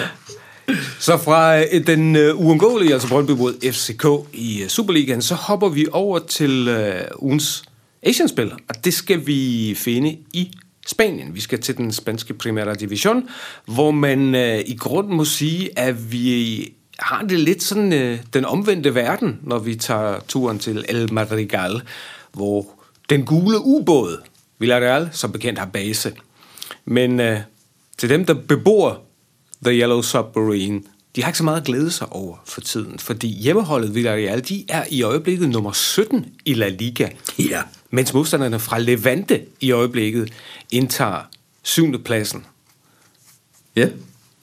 så 1.08 1.18
fra 1.18 1.60
øh, 1.60 1.88
den 1.88 2.16
uh, 2.16 2.46
uundgåelige, 2.46 2.94
altså 2.94 3.08
Brøndby 3.08 3.32
mod 3.32 3.72
FCK 3.72 4.06
i 4.34 4.64
uh, 4.64 4.70
Superligaen, 4.70 5.22
så 5.22 5.36
hopper 5.36 5.70
vi 5.70 5.88
over 5.92 6.20
til 6.20 6.70
uh, 6.70 7.24
ugens 7.24 7.64
Asian-spil, 8.04 8.52
og 8.70 8.86
det 8.86 8.94
skal 8.94 9.28
vi 9.28 9.74
finde 9.78 10.18
i 10.34 10.52
Spanien. 10.88 11.36
Vi 11.36 11.42
skal 11.42 11.62
til 11.62 11.78
den 11.78 11.92
spanske 11.92 12.34
Primera 12.34 12.74
Division, 12.74 13.30
hvor 13.66 13.92
man 13.92 14.36
øh, 14.36 14.60
i 14.66 14.76
grund 14.76 15.08
må 15.08 15.26
sige, 15.26 15.80
at 15.80 16.12
vi 16.12 16.68
har 17.00 17.22
det 17.22 17.40
lidt 17.40 17.64
sådan 17.64 17.94
øh, 17.94 18.20
den 18.34 18.46
omvendte 18.46 18.96
verden, 18.96 19.40
når 19.44 19.60
vi 19.60 19.76
tager 19.76 20.20
turen 20.28 20.60
til 20.60 20.86
El 20.90 21.14
Madrigal, 21.14 21.82
hvor 22.34 22.68
den 23.10 23.26
gule 23.26 23.58
ubåd, 23.60 24.22
Villarreal, 24.60 25.10
som 25.12 25.32
bekendt 25.32 25.60
har 25.60 25.66
base. 25.66 26.14
Men 26.86 27.20
øh, 27.20 27.40
til 27.98 28.10
dem, 28.10 28.26
der 28.26 28.34
bebor 28.34 29.02
The 29.66 29.74
Yellow 29.80 30.02
Submarine, 30.02 30.82
de 31.16 31.22
har 31.22 31.30
ikke 31.30 31.38
så 31.38 31.44
meget 31.44 31.58
at 31.58 31.66
glæde 31.66 31.92
sig 31.92 32.12
over 32.12 32.38
for 32.46 32.62
tiden, 32.62 33.00
fordi 33.00 33.28
hjemmeholdet 33.28 33.96
Villarreal, 33.96 34.50
de 34.50 34.66
er 34.70 34.84
i 34.90 35.02
øjeblikket 35.02 35.50
nummer 35.50 35.72
17 35.72 36.26
i 36.46 36.54
La 36.54 36.68
Liga. 36.68 37.10
Ja. 37.40 37.62
Mens 37.92 38.14
modstanderne 38.14 38.60
fra 38.60 38.80
Levante 38.80 39.42
i 39.60 39.72
øjeblikket 39.72 40.34
indtager 40.72 41.22
syvende 41.64 42.00
pladsen. 42.00 42.46
Ja. 43.76 43.90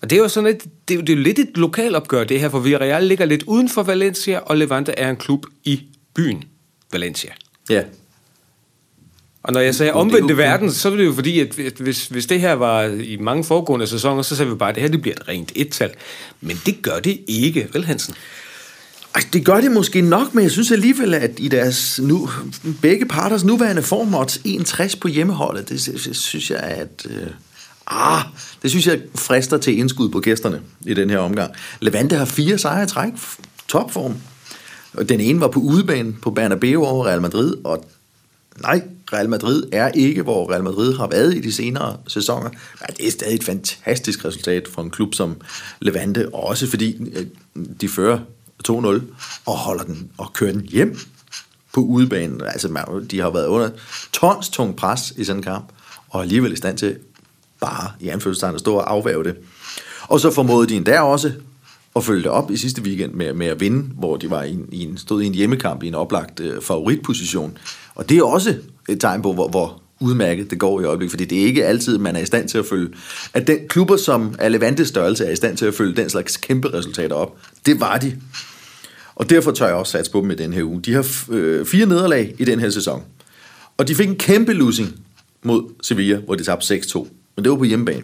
Og 0.00 0.10
det 0.10 0.16
er 0.18 0.22
jo 0.22 0.28
sådan 0.28 0.50
et, 0.50 0.64
det 0.88 0.94
er 0.94 0.98
jo, 0.98 1.00
det 1.00 1.12
er 1.12 1.16
jo 1.16 1.22
lidt 1.22 1.38
et 1.38 1.56
lokalopgør, 1.56 2.24
det 2.24 2.40
her, 2.40 2.48
for 2.48 2.58
Villarreal 2.58 3.04
ligger 3.04 3.24
lidt 3.24 3.42
uden 3.42 3.68
for 3.68 3.82
Valencia, 3.82 4.38
og 4.38 4.56
Levante 4.56 4.92
er 4.92 5.10
en 5.10 5.16
klub 5.16 5.46
i 5.64 5.82
byen 6.14 6.44
Valencia. 6.92 7.30
Ja. 7.70 7.82
Og 9.42 9.52
når 9.52 9.60
jeg 9.60 9.74
sagde 9.74 9.92
omvendte 9.92 10.36
verden, 10.36 10.72
så 10.72 10.90
er 10.90 10.96
det 10.96 11.04
jo 11.04 11.12
fordi, 11.12 11.40
at 11.40 11.54
hvis, 11.78 12.06
hvis 12.06 12.26
det 12.26 12.40
her 12.40 12.52
var 12.52 12.84
i 12.84 13.16
mange 13.16 13.44
foregående 13.44 13.86
sæsoner, 13.86 14.22
så 14.22 14.36
sagde 14.36 14.50
vi 14.50 14.56
bare, 14.56 14.68
at 14.68 14.74
det 14.74 14.82
her 14.82 14.90
det 14.90 15.02
bliver 15.02 15.16
et 15.16 15.28
rent 15.28 15.52
et-tal. 15.56 15.90
Men 16.40 16.56
det 16.66 16.82
gør 16.82 16.98
det 16.98 17.20
ikke, 17.26 17.68
vel 17.72 17.84
Hansen? 17.84 18.14
Altså, 19.14 19.28
det 19.32 19.44
gør 19.44 19.60
det 19.60 19.72
måske 19.72 20.00
nok, 20.00 20.34
men 20.34 20.44
jeg 20.44 20.50
synes 20.50 20.72
alligevel, 20.72 21.14
at 21.14 21.30
i 21.36 21.48
deres 21.48 22.00
nu, 22.02 22.30
begge 22.82 23.06
parters 23.06 23.44
nuværende 23.44 23.82
form, 23.82 24.28
61 24.44 24.96
på 24.96 25.08
hjemmeholdet, 25.08 25.68
det, 25.68 26.04
det 26.04 26.16
synes 26.16 26.50
jeg, 26.50 26.58
at... 26.58 27.06
Øh, 27.10 27.26
ah, 27.86 28.22
det 28.62 28.70
synes 28.70 28.86
jeg 28.86 29.00
frister 29.14 29.58
til 29.58 29.78
indskud 29.78 30.08
på 30.08 30.20
gæsterne 30.20 30.60
i 30.86 30.94
den 30.94 31.10
her 31.10 31.18
omgang. 31.18 31.52
Levante 31.80 32.16
har 32.16 32.24
fire 32.24 32.58
sejre 32.58 32.84
i 32.84 32.86
træk, 32.86 33.12
topform. 33.68 34.16
Og 34.92 35.08
den 35.08 35.20
ene 35.20 35.40
var 35.40 35.48
på 35.48 35.60
udebane 35.60 36.12
på 36.12 36.30
Bernabeu 36.30 36.84
over 36.84 37.06
Real 37.06 37.20
Madrid, 37.20 37.54
og 37.64 37.84
nej, 38.62 38.82
Real 39.12 39.28
Madrid 39.28 39.62
er 39.72 39.88
ikke, 39.88 40.22
hvor 40.22 40.52
Real 40.52 40.64
Madrid 40.64 40.96
har 40.96 41.08
været 41.08 41.34
i 41.34 41.40
de 41.40 41.52
senere 41.52 41.96
sæsoner, 42.06 42.50
men 42.50 42.96
det 42.96 43.06
er 43.06 43.10
stadig 43.10 43.34
et 43.34 43.44
fantastisk 43.44 44.24
resultat 44.24 44.68
for 44.68 44.82
en 44.82 44.90
klub 44.90 45.14
som 45.14 45.36
Levante, 45.80 46.34
også 46.34 46.66
fordi 46.66 46.96
øh, 47.14 47.26
de 47.80 47.88
fører 47.88 48.18
2-0 48.68 49.00
og 49.46 49.56
holder 49.56 49.84
den 49.84 50.10
og 50.18 50.32
kører 50.32 50.52
den 50.52 50.62
hjem 50.62 50.98
på 51.74 51.80
udebanen. 51.80 52.42
Altså, 52.44 52.68
de 53.10 53.20
har 53.20 53.30
været 53.30 53.46
under 53.46 53.70
tons 54.12 54.48
tung 54.48 54.76
pres 54.76 55.12
i 55.16 55.24
sådan 55.24 55.38
en 55.38 55.44
kamp, 55.44 55.68
og 56.08 56.22
alligevel 56.22 56.52
i 56.52 56.56
stand 56.56 56.78
til 56.78 56.98
bare 57.60 57.90
i 58.00 58.08
anførselstegn 58.08 58.54
at 58.54 58.60
stå 58.60 58.74
og 58.74 58.92
afværge 58.92 59.24
det. 59.24 59.36
Og 60.08 60.20
så 60.20 60.30
formåede 60.30 60.68
de 60.68 60.76
endda 60.76 61.00
også 61.00 61.32
at 61.96 62.04
følge 62.04 62.22
det 62.22 62.30
op 62.30 62.50
i 62.50 62.56
sidste 62.56 62.82
weekend 62.82 63.12
med, 63.12 63.32
med 63.32 63.46
at 63.46 63.60
vinde, 63.60 63.82
hvor 63.94 64.16
de 64.16 64.30
var 64.30 64.42
i 64.42 64.52
en, 64.52 64.68
i 64.72 64.82
en, 64.82 64.98
stod 64.98 65.22
i 65.22 65.26
en 65.26 65.34
hjemmekamp 65.34 65.82
i 65.82 65.88
en 65.88 65.94
oplagt 65.94 66.40
øh, 66.40 66.62
favoritposition. 66.62 67.58
Og 67.94 68.08
det 68.08 68.18
er 68.18 68.22
også 68.22 68.56
et 68.88 69.00
tegn 69.00 69.22
på, 69.22 69.32
hvor, 69.32 69.48
hvor 69.48 69.82
udmærket 70.00 70.50
det 70.50 70.58
går 70.58 70.80
i 70.80 70.84
øjeblikket, 70.84 71.10
fordi 71.12 71.24
det 71.24 71.42
er 71.42 71.46
ikke 71.46 71.66
altid, 71.66 71.98
man 71.98 72.16
er 72.16 72.20
i 72.20 72.26
stand 72.26 72.48
til 72.48 72.58
at 72.58 72.66
følge, 72.66 72.88
at 73.34 73.46
den 73.46 73.58
klubber, 73.68 73.96
som 73.96 74.34
er 74.38 74.48
Levante 74.48 74.86
størrelse, 74.86 75.24
er 75.24 75.30
i 75.30 75.36
stand 75.36 75.56
til 75.56 75.66
at 75.66 75.74
følge 75.74 75.96
den 75.96 76.10
slags 76.10 76.36
kæmpe 76.36 76.74
resultater 76.74 77.16
op. 77.16 77.38
Det 77.66 77.80
var 77.80 77.98
de. 77.98 78.16
Og 79.14 79.30
derfor 79.30 79.52
tør 79.52 79.66
jeg 79.66 79.74
også 79.74 79.92
satse 79.92 80.12
på 80.12 80.20
dem 80.20 80.30
i 80.30 80.34
den 80.34 80.52
her 80.52 80.62
uge. 80.62 80.80
De 80.80 80.92
har 80.92 81.06
øh, 81.30 81.66
fire 81.66 81.86
nederlag 81.86 82.34
i 82.38 82.44
den 82.44 82.60
her 82.60 82.70
sæson. 82.70 83.02
Og 83.76 83.88
de 83.88 83.94
fik 83.94 84.08
en 84.08 84.16
kæmpe 84.16 84.52
losing 84.52 84.94
mod 85.42 85.62
Sevilla, 85.82 86.16
hvor 86.16 86.34
de 86.34 86.44
tabte 86.44 86.74
6-2. 86.74 86.98
Men 87.36 87.44
det 87.44 87.50
var 87.50 87.58
på 87.58 87.64
hjemmebane. 87.64 88.02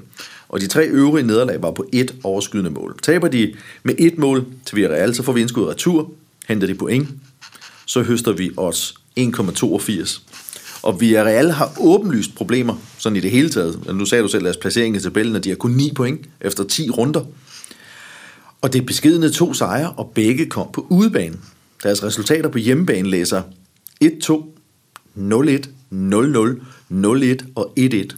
Og 0.48 0.60
de 0.60 0.66
tre 0.66 0.86
øvrige 0.86 1.26
nederlag 1.26 1.62
var 1.62 1.70
på 1.70 1.86
et 1.92 2.14
overskydende 2.24 2.70
mål. 2.70 2.98
Taber 3.02 3.28
de 3.28 3.54
med 3.82 3.94
et 3.98 4.18
mål 4.18 4.46
til 4.66 4.76
Villarreal, 4.76 5.14
så 5.14 5.22
får 5.22 5.32
vi 5.32 5.40
indskud 5.40 5.64
retur, 5.64 6.10
henter 6.48 6.66
de 6.66 6.74
point, 6.74 7.08
så 7.86 8.02
høster 8.02 8.32
vi 8.32 8.50
os 8.56 8.94
1,82. 9.20 10.20
Og 10.84 11.00
Villarreal 11.00 11.50
har 11.50 11.72
åbenlyst 11.80 12.34
problemer, 12.34 12.74
sådan 12.98 13.16
i 13.16 13.20
det 13.20 13.30
hele 13.30 13.50
taget. 13.50 13.74
Altså, 13.74 13.92
nu 13.92 14.04
sagde 14.04 14.22
du 14.22 14.28
selv 14.28 14.44
deres 14.44 14.56
placering 14.56 14.96
i 14.96 15.00
tabellen, 15.00 15.36
at 15.36 15.44
de 15.44 15.48
har 15.48 15.56
kun 15.56 15.70
9 15.70 15.92
point 15.96 16.20
efter 16.40 16.64
10 16.64 16.90
runder. 16.90 17.24
Og 18.60 18.72
det 18.72 18.80
er 18.80 18.86
beskidende 18.86 19.30
to 19.30 19.54
sejre, 19.54 19.92
og 19.92 20.12
begge 20.14 20.46
kom 20.46 20.68
på 20.72 20.86
udebane. 20.90 21.36
Deres 21.82 22.04
resultater 22.04 22.48
på 22.48 22.58
hjemmebane 22.58 23.10
læser 23.10 23.42
1-2, 24.04 24.08
0-1, 25.16 25.68
0-0, 25.92 25.98
0-1 26.90 27.46
og 27.54 27.72
1-1. 27.78 28.16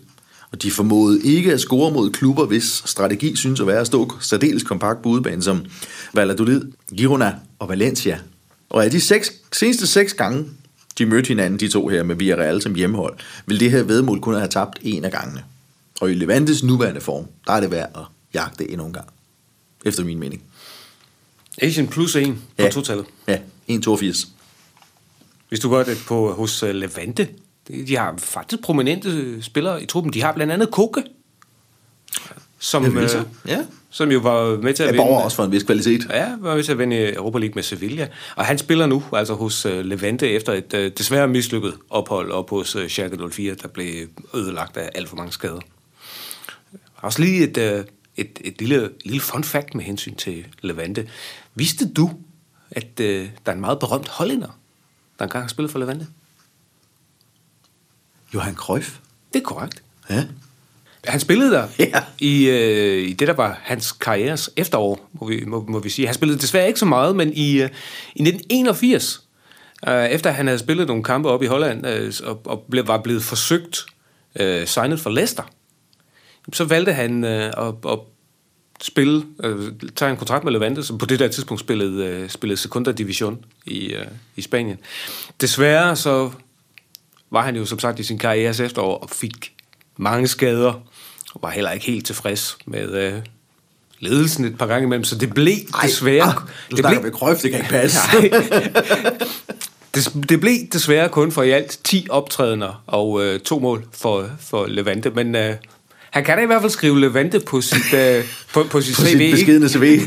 Og 0.52 0.62
de 0.62 0.70
formåede 0.70 1.23
ikke 1.23 1.52
at 1.52 1.61
score 1.61 1.92
mod 1.92 2.11
klubber, 2.11 2.46
hvis 2.46 2.82
strategi 2.87 3.37
synes 3.37 3.61
at 3.61 3.66
være 3.66 3.80
at 3.80 3.87
stå 3.87 4.12
særdeles 4.20 4.62
kompakt 4.62 5.02
på 5.02 5.08
udebane, 5.08 5.42
som 5.42 5.64
Valladolid, 6.14 6.62
Girona 6.96 7.35
og 7.58 7.68
Valencia. 7.68 8.18
Og 8.70 8.85
af 8.85 8.90
de 8.90 9.00
seks, 9.00 9.32
seneste 9.52 9.87
seks 9.87 10.14
gange, 10.14 10.44
de 10.99 11.07
mødte 11.07 11.29
hinanden, 11.29 11.61
de 11.61 11.69
to 11.69 11.88
her 11.88 12.03
med 12.03 12.17
Villarreal 12.17 12.62
som 12.62 12.75
hjemmehold, 12.75 13.19
vil 13.47 13.61
det 13.61 13.71
her 13.71 13.83
vedmål 13.83 14.21
kun 14.21 14.35
have 14.35 14.49
tabt 14.49 14.79
en 14.83 15.05
af 15.05 15.11
gangene. 15.12 15.45
Og 16.00 16.11
i 16.11 16.15
Levantes 16.15 16.62
nuværende 16.62 17.00
form, 17.00 17.26
der 17.47 17.53
er 17.53 17.61
det 17.61 17.71
værd 17.71 17.91
at 17.95 18.03
jagte 18.35 18.71
endnu 18.71 18.87
en 18.87 18.93
gang. 18.93 19.09
Efter 19.85 20.05
min 20.05 20.19
mening. 20.19 20.43
Asian 21.62 21.88
plus 21.88 22.17
1 22.17 22.35
på 22.57 22.62
Ja. 22.62 22.71
totallet. 22.71 23.07
Ja, 23.29 23.38
1,82. 23.71 24.29
Hvis 25.49 25.61
du 25.61 25.71
gør 25.71 25.85
det 25.85 25.99
på, 26.07 26.33
hos 26.33 26.62
uh, 26.62 26.69
Levante, 26.69 27.29
de 27.69 27.97
har 27.97 28.15
faktisk 28.19 28.62
prominente 28.62 29.43
spillere 29.43 29.83
i 29.83 29.87
truppen. 29.87 30.12
De 30.12 30.23
har 30.23 30.33
blandt 30.33 30.53
andet 30.53 30.71
Koke, 30.71 31.03
som, 32.58 32.96
Ja, 32.96 33.02
øh, 33.02 33.25
Ja. 33.46 33.66
som 33.90 34.10
jo 34.10 34.18
var 34.18 34.56
med 34.62 34.75
til 34.75 34.82
at 34.82 34.86
Jeg 34.86 34.94
vinde... 34.94 35.25
også 35.25 35.36
for 35.36 35.44
en 35.44 35.52
vis 35.52 35.62
kvalitet. 35.62 36.06
Ja, 36.10 36.36
var 36.38 36.54
med 36.54 36.64
til 36.64 36.72
at 36.72 36.78
vinde 36.78 37.14
Europa 37.14 37.38
League 37.38 37.54
med 37.54 37.62
Sevilla. 37.62 38.08
Og 38.36 38.44
han 38.46 38.58
spiller 38.58 38.86
nu 38.86 39.02
altså 39.12 39.34
hos 39.34 39.66
uh, 39.66 39.72
Levante 39.80 40.28
efter 40.30 40.52
et 40.52 40.75
uh, 40.75 40.80
desværre 40.98 41.28
mislykket 41.28 41.75
ophold 41.90 42.30
op 42.30 42.50
hos 42.50 42.76
uh, 42.76 42.86
Schalke 42.86 43.30
04, 43.30 43.54
der 43.54 43.68
blev 43.68 44.08
ødelagt 44.34 44.76
af 44.76 44.90
alt 44.94 45.08
for 45.08 45.16
mange 45.16 45.32
skader. 45.32 45.60
Også 46.96 47.22
lige 47.22 47.42
et, 47.50 47.78
uh, 47.78 47.84
et, 48.16 48.38
et 48.44 48.54
lille, 48.58 48.90
lille 49.04 49.20
fun 49.20 49.44
fact 49.44 49.75
med 49.75 49.84
hensyn 49.84 50.14
til 50.14 50.46
Levante. 50.62 51.08
Vidste 51.54 51.88
du, 51.92 52.10
at 52.70 52.86
uh, 53.00 53.06
der 53.06 53.26
er 53.46 53.52
en 53.52 53.60
meget 53.60 53.78
berømt 53.78 54.08
hollænder, 54.08 54.58
der 55.18 55.25
engang 55.25 55.44
har 55.44 55.48
spillet 55.48 55.70
for 55.72 55.78
Levante? 55.78 56.06
Johan 58.34 58.54
Cruyff. 58.54 58.96
Det 59.32 59.38
er 59.38 59.44
korrekt. 59.44 59.82
Ja. 60.10 60.25
Han 61.06 61.20
spillede 61.20 61.50
der 61.50 61.68
Ja. 61.78 62.02
i, 62.18 62.48
øh, 62.48 63.08
i 63.08 63.12
det, 63.12 63.28
der 63.28 63.34
var 63.34 63.58
hans 63.62 63.92
karrieres 63.92 64.50
efterår, 64.56 65.10
må 65.20 65.28
vi, 65.28 65.44
må, 65.46 65.64
må 65.68 65.78
vi 65.78 65.90
sige. 65.90 66.06
Han 66.06 66.14
spillede 66.14 66.38
desværre 66.40 66.66
ikke 66.66 66.78
så 66.78 66.86
meget, 66.86 67.16
men 67.16 67.32
i, 67.32 67.62
øh, 67.62 67.68
i 68.14 68.22
1981, 68.22 69.22
øh, 69.88 70.04
efter 70.06 70.30
han 70.30 70.46
havde 70.46 70.58
spillet 70.58 70.86
nogle 70.86 71.02
kampe 71.04 71.28
op 71.28 71.42
i 71.42 71.46
Holland, 71.46 71.86
øh, 71.86 72.12
og, 72.25 72.40
og 72.44 72.64
ble, 72.70 72.86
var 72.86 72.98
blevet 73.02 73.22
forsøgt 73.22 73.86
øh, 74.40 74.66
signet 74.66 75.00
for 75.00 75.10
Leicester, 75.10 75.42
så 76.52 76.64
valgte 76.64 76.92
han 76.92 77.25
øh, 77.25 77.52
at, 77.58 77.75
at 77.88 77.98
spille, 78.82 79.25
øh, 79.44 79.72
tage 79.96 80.10
en 80.10 80.16
kontrakt 80.16 80.44
med 80.44 80.52
Levante, 80.52 80.82
som 80.84 80.98
på 80.98 81.06
det 81.06 81.18
der 81.18 81.28
tidspunkt 81.28 81.60
spillede, 81.60 82.06
øh, 82.06 82.28
spillede 82.28 82.60
Segunda 82.60 82.92
Division 82.92 83.44
i, 83.66 83.86
øh, 83.86 84.06
i 84.36 84.42
Spanien. 84.42 84.78
Desværre 85.40 85.96
så 85.96 86.30
var 87.30 87.42
han 87.42 87.56
jo 87.56 87.64
som 87.66 87.78
sagt 87.78 87.98
i 88.00 88.02
sin 88.02 88.18
karrieres 88.18 88.60
efterår 88.60 88.98
og 88.98 89.10
fik 89.10 89.52
mange 89.96 90.28
skader, 90.28 90.82
var 91.43 91.50
heller 91.50 91.71
ikke 91.71 91.87
helt 91.87 92.07
tilfreds 92.07 92.59
med 92.66 92.90
øh, 92.90 93.12
ledelsen 93.99 94.45
et 94.45 94.59
par 94.59 94.66
gange 94.66 94.87
imellem, 94.87 95.05
så 95.05 95.19
det 95.19 95.35
blev 95.35 95.57
desværre... 95.83 96.28
ah, 96.28 96.35
du 96.71 96.76
snakker 96.76 97.02
med 97.02 97.11
Cruyff, 97.11 97.43
det 97.43 97.50
kan 97.50 97.61
ikke 97.61 97.71
passe. 97.71 97.99
det, 99.95 100.28
det 100.28 100.40
blev 100.40 100.57
desværre 100.73 101.09
kun 101.09 101.33
for 101.33 101.43
i 101.43 101.50
alt 101.50 101.78
10 101.85 102.07
optrædener 102.11 102.83
og 102.87 103.25
øh, 103.25 103.40
to 103.40 103.59
mål 103.59 103.85
for, 103.93 104.31
for 104.40 104.66
Levante, 104.66 105.11
men 105.11 105.35
øh, 105.35 105.55
han 106.11 106.25
kan 106.25 106.37
da 106.37 106.43
i 106.43 106.47
hvert 106.47 106.61
fald 106.61 106.73
skrive 106.73 107.00
Levante 107.00 107.40
på 107.40 107.61
sit, 107.61 107.95
øh, 107.95 108.25
på, 108.55 108.64
på 108.71 108.81
sit 108.81 108.97
På 108.97 109.02
CV. 109.02 109.07
sit 109.07 109.31
beskidende 109.31 109.69
CV. 109.69 109.83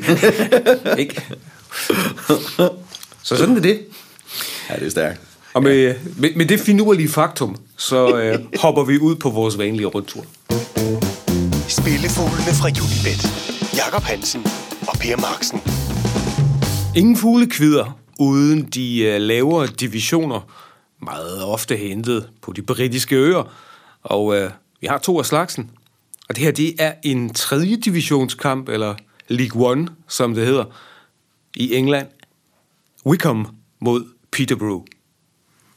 ikke? 1.00 1.22
Så 3.24 3.36
sådan 3.36 3.58
er 3.58 3.62
det. 3.62 3.80
ja, 4.70 4.76
det 4.76 4.86
er 4.86 4.90
stærkt. 4.90 5.22
Og 5.54 5.64
med, 5.64 5.96
med, 6.18 6.30
med 6.36 6.46
det 6.46 6.60
finurlige 6.60 7.10
faktum, 7.10 7.56
så 7.78 8.18
øh, 8.18 8.40
hopper 8.64 8.84
vi 8.84 9.00
ud 9.00 9.16
på 9.16 9.30
vores 9.30 9.58
vanlige 9.58 9.86
rundtur. 9.86 10.26
Spillefuglene 11.70 12.54
fra 12.60 12.70
Unibet. 12.86 13.22
Jakob 13.78 14.04
Hansen 14.04 14.42
og 14.88 14.96
Per 15.00 15.18
Marksen. 15.18 15.60
Ingen 16.96 17.18
fuglekvider 17.18 18.00
uden 18.20 18.64
de 18.64 19.00
øh, 19.00 19.22
lavere 19.22 19.68
divisioner, 19.68 20.42
meget 21.02 21.44
ofte 21.44 21.76
hentet 21.78 22.30
på 22.42 22.54
de 22.54 22.62
britiske 22.62 23.16
øer. 23.16 23.54
Og 24.04 24.36
øh, 24.38 24.52
vi 24.82 24.88
har 24.88 24.98
to 24.98 25.20
af 25.20 25.26
slagsen. 25.26 25.72
Og 26.30 26.36
det 26.36 26.44
her, 26.44 26.52
det 26.52 26.74
er 26.80 26.94
en 27.04 27.34
tredje 27.34 27.76
divisionskamp, 27.76 28.70
eller 28.70 28.96
League 29.28 29.70
One, 29.70 29.88
som 30.08 30.36
det 30.36 30.46
hedder, 30.46 30.66
i 31.56 31.76
England. 31.76 32.08
Wickham 33.06 33.48
mod 33.80 34.06
Peterborough. 34.32 34.86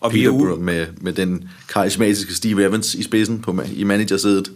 Og 0.00 0.14
vi 0.14 0.24
er 0.24 0.30
Peterborough 0.30 0.58
ude, 0.58 0.64
med, 0.64 0.86
med 1.00 1.12
den 1.12 1.48
karismatiske 1.68 2.34
Steve 2.34 2.64
Evans 2.64 2.94
i 2.94 3.02
spidsen 3.02 3.42
på, 3.42 3.62
i 3.74 3.84
managersædet. 3.84 4.52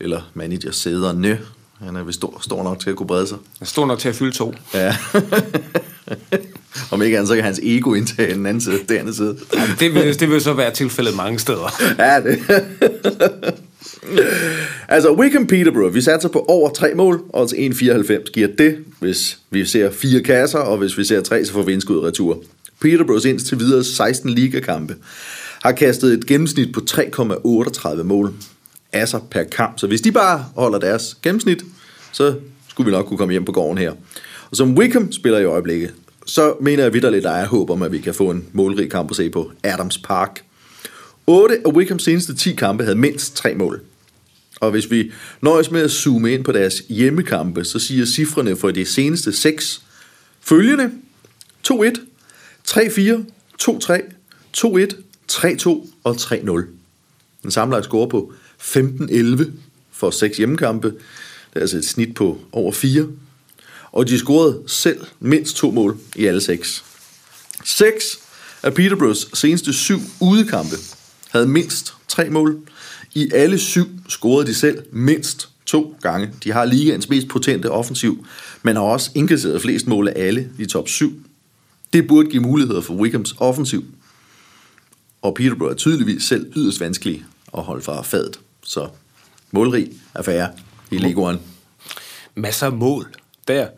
Eller 0.00 0.30
managersæderne. 0.34 1.38
Han 1.80 1.96
er 1.96 2.04
vist 2.04 2.16
stor, 2.16 2.38
stor 2.42 2.62
nok 2.62 2.80
til 2.80 2.90
at 2.90 2.96
kunne 2.96 3.06
brede 3.06 3.26
sig. 3.26 3.38
jeg 3.60 3.68
står 3.68 3.86
nok 3.86 3.98
til 3.98 4.08
at 4.08 4.14
fylde 4.14 4.32
to. 4.32 4.54
Ja. 4.74 4.96
Om 6.90 7.02
ikke 7.02 7.16
andet, 7.16 7.28
så 7.28 7.34
kan 7.34 7.44
hans 7.44 7.60
ego 7.62 7.94
indtage 7.94 8.34
den 8.34 8.46
anden 8.46 8.60
side, 8.60 8.78
det 8.88 8.96
andet 8.96 9.16
side. 9.16 9.36
Ja, 9.54 9.62
det, 9.80 9.94
vil, 9.94 10.20
det 10.20 10.30
vil 10.30 10.40
så 10.40 10.52
være 10.52 10.70
tilfældet 10.70 11.16
mange 11.16 11.38
steder. 11.38 11.82
Ja, 11.98 12.20
det. 12.20 12.38
altså, 14.88 15.12
Wickham 15.12 15.46
Peterborough, 15.46 15.94
vi 15.94 16.00
satser 16.00 16.28
på 16.28 16.44
over 16.48 16.70
tre 16.70 16.94
mål, 16.94 17.22
og 17.28 17.40
altså 17.40 17.56
1,94 17.56 18.32
giver 18.32 18.48
det, 18.58 18.78
hvis 19.00 19.38
vi 19.50 19.64
ser 19.64 19.90
fire 19.90 20.22
kasser, 20.22 20.58
og 20.58 20.78
hvis 20.78 20.98
vi 20.98 21.04
ser 21.04 21.22
tre, 21.22 21.44
så 21.44 21.52
får 21.52 21.62
vi 21.62 21.72
indskud 21.72 21.98
retur. 21.98 22.42
Peterboroughs 22.80 23.24
indtil 23.24 23.58
videre 23.58 23.84
16 23.84 24.30
ligakampe 24.30 24.96
har 25.62 25.72
kastet 25.72 26.12
et 26.12 26.26
gennemsnit 26.26 26.72
på 26.72 26.80
3,38 26.90 28.02
mål 28.02 28.34
asser 28.96 29.18
per 29.30 29.42
kamp. 29.42 29.78
Så 29.78 29.86
hvis 29.86 30.00
de 30.00 30.12
bare 30.12 30.44
holder 30.56 30.78
deres 30.78 31.16
gennemsnit, 31.22 31.62
så 32.12 32.34
skulle 32.68 32.84
vi 32.90 32.96
nok 32.96 33.06
kunne 33.06 33.18
komme 33.18 33.32
hjem 33.32 33.44
på 33.44 33.52
gården 33.52 33.78
her. 33.78 33.92
Og 34.50 34.56
som 34.56 34.78
Wickham 34.78 35.12
spiller 35.12 35.38
i 35.38 35.44
øjeblikket, 35.44 35.94
så 36.26 36.54
mener 36.60 36.82
jeg 36.82 36.92
vidderligt, 36.92 37.24
der 37.24 37.30
er 37.30 37.46
håb 37.46 37.70
om, 37.70 37.82
at 37.82 37.92
vi 37.92 37.98
kan 37.98 38.14
få 38.14 38.30
en 38.30 38.46
målrig 38.52 38.90
kamp 38.90 39.10
at 39.10 39.16
se 39.16 39.30
på 39.30 39.50
Adams 39.62 39.98
Park. 39.98 40.44
8 41.26 41.58
af 41.66 41.70
Wickhams 41.72 42.02
seneste 42.02 42.34
10 42.34 42.52
kampe 42.54 42.84
havde 42.84 42.98
mindst 42.98 43.36
3 43.36 43.54
mål. 43.54 43.80
Og 44.60 44.70
hvis 44.70 44.90
vi 44.90 45.12
nøjes 45.40 45.70
med 45.70 45.80
at 45.80 45.90
zoome 45.90 46.32
ind 46.32 46.44
på 46.44 46.52
deres 46.52 46.82
hjemmekampe, 46.88 47.64
så 47.64 47.78
siger 47.78 48.06
cifrene 48.06 48.56
for 48.56 48.70
de 48.70 48.84
seneste 48.84 49.32
6 49.32 49.82
følgende. 50.40 50.90
2-1, 51.68 51.74
3-4, 52.68 52.80
2-3, 53.62 54.00
2-1, 54.56 54.88
3-2 55.32 55.68
og 56.04 56.16
3-0. 56.20 56.66
En 57.44 57.50
samlet 57.50 57.84
score 57.84 58.08
på 58.08 58.32
15-11 58.66 59.44
for 59.92 60.10
seks 60.10 60.36
hjemmekampe. 60.36 60.88
Det 60.88 60.96
er 61.56 61.60
altså 61.60 61.76
et 61.76 61.84
snit 61.84 62.14
på 62.14 62.40
over 62.52 62.72
4. 62.72 63.06
Og 63.92 64.08
de 64.08 64.18
scorede 64.18 64.62
selv 64.66 65.00
mindst 65.20 65.56
to 65.56 65.70
mål 65.70 65.98
i 66.16 66.26
alle 66.26 66.40
6. 66.40 66.84
6 67.64 68.04
af 68.62 68.74
Peterboroughs 68.74 69.38
seneste 69.38 69.72
syv 69.72 69.98
udekampe 70.20 70.76
havde 71.30 71.46
mindst 71.46 71.94
tre 72.08 72.30
mål. 72.30 72.58
I 73.14 73.30
alle 73.34 73.58
syv 73.58 73.86
scorede 74.08 74.46
de 74.46 74.54
selv 74.54 74.82
mindst 74.92 75.48
to 75.66 75.96
gange. 76.02 76.30
De 76.44 76.52
har 76.52 76.64
ligaens 76.64 77.08
mest 77.08 77.28
potente 77.28 77.70
offensiv, 77.70 78.26
men 78.62 78.76
har 78.76 78.82
også 78.82 79.10
indkasseret 79.14 79.62
flest 79.62 79.86
mål 79.86 80.08
af 80.08 80.12
alle 80.16 80.50
i 80.58 80.66
top 80.66 80.88
7. 80.88 81.12
Det 81.92 82.08
burde 82.08 82.30
give 82.30 82.42
muligheder 82.42 82.80
for 82.80 82.94
Wickhams 82.94 83.34
offensiv. 83.38 83.84
Og 85.22 85.34
Peterborough 85.34 85.72
er 85.72 85.76
tydeligvis 85.76 86.24
selv 86.24 86.52
yderst 86.56 86.80
vanskelig 86.80 87.24
at 87.56 87.62
holde 87.62 87.82
fra 87.82 88.02
fadet. 88.02 88.40
Så 88.66 88.88
målrig 89.50 89.88
affære 90.14 90.50
i 90.90 90.98
Ligue 90.98 91.32
1. 91.32 91.40
Masser 92.34 92.66
af 92.66 92.72
mål 92.72 93.14
der. 93.48 93.68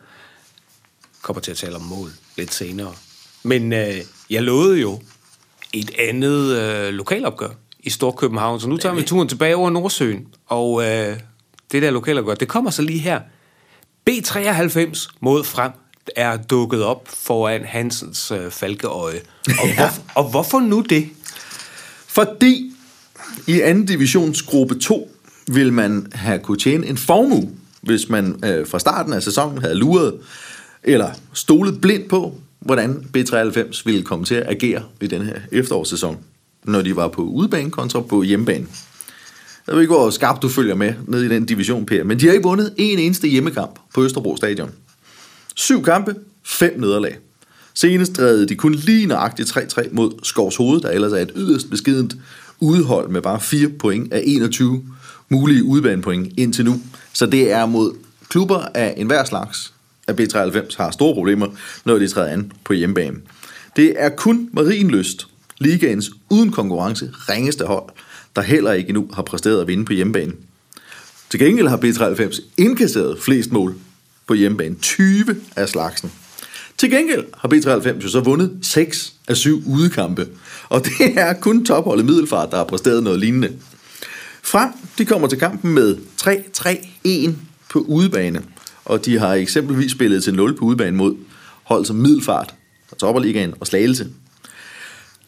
Kommer 1.21 1.41
til 1.41 1.51
at 1.51 1.57
tale 1.57 1.75
om 1.75 1.81
mål 1.81 2.11
lidt 2.37 2.53
senere. 2.53 2.93
Men 3.43 3.73
øh, 3.73 3.95
jeg 4.29 4.43
lovede 4.43 4.79
jo 4.79 5.01
et 5.73 5.91
andet 5.99 6.57
øh, 6.57 6.93
lokalopgør 6.93 7.49
i 7.79 7.89
Storkøbenhavn, 7.89 8.59
så 8.59 8.67
nu 8.67 8.77
tager 8.77 8.95
vi 8.95 9.03
turen 9.03 9.27
tilbage 9.27 9.55
over 9.55 9.69
Nordsøen. 9.69 10.27
Og 10.47 10.83
øh, 10.83 11.19
det 11.71 11.81
der 11.81 11.91
lokalopgør, 11.91 12.35
det 12.35 12.47
kommer 12.47 12.71
så 12.71 12.81
lige 12.81 12.99
her. 12.99 13.21
B93 14.09 15.09
mod 15.19 15.43
frem 15.43 15.71
er 16.15 16.37
dukket 16.37 16.83
op 16.83 17.07
foran 17.07 17.65
Hansens 17.65 18.31
øh, 18.31 18.51
falkeøje. 18.51 19.21
Og, 19.61 19.67
ja. 19.67 19.75
hvor, 19.75 19.89
og 20.15 20.29
hvorfor 20.29 20.59
nu 20.59 20.81
det? 20.81 21.09
Fordi 22.07 22.68
i 23.47 23.61
anden 23.61 23.85
divisionsgruppe 23.85 24.75
2 24.75 25.15
vil 25.47 25.73
man 25.73 26.07
have 26.11 26.39
kunne 26.39 26.57
tjene 26.57 26.87
en 26.87 26.97
formue, 26.97 27.49
hvis 27.81 28.09
man 28.09 28.39
øh, 28.45 28.67
fra 28.67 28.79
starten 28.79 29.13
af 29.13 29.23
sæsonen 29.23 29.57
havde 29.57 29.75
luret 29.75 30.13
eller 30.83 31.09
stolet 31.33 31.81
blindt 31.81 32.09
på, 32.09 32.33
hvordan 32.59 33.05
B93 33.17 33.81
ville 33.85 34.03
komme 34.03 34.25
til 34.25 34.35
at 34.35 34.47
agere 34.47 34.83
i 35.01 35.07
den 35.07 35.21
her 35.21 35.35
efterårssæson, 35.51 36.17
når 36.63 36.81
de 36.81 36.95
var 36.95 37.07
på 37.07 37.21
udebane 37.21 37.71
kontra 37.71 38.01
på 38.01 38.23
hjemmebane. 38.23 38.67
Jeg 39.67 39.75
ved 39.75 39.81
ikke, 39.81 39.93
hvor 39.93 40.09
skarpt 40.09 40.41
du 40.41 40.49
følger 40.49 40.75
med 40.75 40.93
ned 41.07 41.23
i 41.23 41.27
den 41.27 41.45
division, 41.45 41.85
Per, 41.85 42.03
men 42.03 42.19
de 42.19 42.25
har 42.25 42.33
ikke 42.33 42.47
vundet 42.47 42.73
en 42.77 42.99
eneste 42.99 43.27
hjemmekamp 43.27 43.79
på 43.93 44.03
Østerbro 44.03 44.37
Stadion. 44.37 44.71
Syv 45.55 45.83
kampe, 45.83 46.15
fem 46.45 46.79
nederlag. 46.79 47.17
Senest 47.73 48.17
drev 48.17 48.45
de 48.45 48.55
kun 48.55 48.73
lige 48.73 49.05
nøjagtigt 49.05 49.57
3-3 49.57 49.87
mod 49.91 50.11
Skovs 50.23 50.55
Hoved, 50.55 50.81
der 50.81 50.89
ellers 50.89 51.11
er 51.11 51.17
et 51.17 51.31
yderst 51.35 51.69
beskident 51.69 52.15
udhold 52.59 53.09
med 53.09 53.21
bare 53.21 53.41
4 53.41 53.69
point 53.69 54.13
af 54.13 54.23
21 54.25 54.83
mulige 55.29 55.63
udbanepoint 55.63 56.33
indtil 56.37 56.65
nu. 56.65 56.81
Så 57.13 57.25
det 57.25 57.51
er 57.51 57.65
mod 57.65 57.93
klubber 58.29 58.65
af 58.73 58.93
enhver 58.97 59.23
slags, 59.25 59.73
at 60.07 60.19
B93 60.19 60.77
har 60.77 60.91
store 60.91 61.13
problemer, 61.13 61.47
når 61.85 61.99
de 61.99 62.07
træder 62.07 62.29
an 62.29 62.51
på 62.63 62.73
hjemmebane. 62.73 63.17
Det 63.75 63.93
er 63.97 64.09
kun 64.09 64.49
Marienlyst, 64.53 65.27
ligaens 65.57 66.11
uden 66.29 66.51
konkurrence 66.51 67.11
ringeste 67.13 67.65
hold, 67.65 67.89
der 68.35 68.41
heller 68.41 68.71
ikke 68.71 68.89
endnu 68.89 69.09
har 69.13 69.21
præsteret 69.21 69.61
at 69.61 69.67
vinde 69.67 69.85
på 69.85 69.93
hjemmebane. 69.93 70.33
Til 71.29 71.39
gengæld 71.39 71.67
har 71.67 71.77
B93 71.77 72.41
indkasseret 72.57 73.21
flest 73.21 73.51
mål 73.51 73.75
på 74.27 74.33
hjemmebane, 74.33 74.75
20 74.75 75.35
af 75.55 75.69
slagsen. 75.69 76.11
Til 76.77 76.91
gengæld 76.91 77.25
har 77.37 77.49
B93 77.49 78.03
jo 78.03 78.09
så 78.09 78.19
vundet 78.19 78.51
6 78.61 79.13
af 79.27 79.37
7 79.37 79.63
udekampe, 79.65 80.27
og 80.69 80.85
det 80.85 81.17
er 81.17 81.33
kun 81.33 81.65
topholdet 81.65 82.05
Middelfart, 82.05 82.51
der 82.51 82.57
har 82.57 82.63
præsteret 82.63 83.03
noget 83.03 83.19
lignende. 83.19 83.51
Frem, 84.43 84.69
de 84.97 85.05
kommer 85.05 85.27
til 85.27 85.39
kampen 85.39 85.73
med 85.73 85.97
3-3-1 86.21 87.31
på 87.69 87.79
udebane, 87.79 88.41
og 88.85 89.05
de 89.05 89.19
har 89.19 89.33
eksempelvis 89.33 89.91
spillet 89.91 90.23
til 90.23 90.33
0 90.33 90.57
på 90.57 90.65
udebane 90.65 90.97
mod 90.97 91.15
hold 91.63 91.85
som 91.85 91.95
Middelfart, 91.95 92.53
der 92.89 92.95
topper 92.95 93.21
ligaen 93.21 93.53
og 93.59 93.67
Slagelse. 93.67 94.07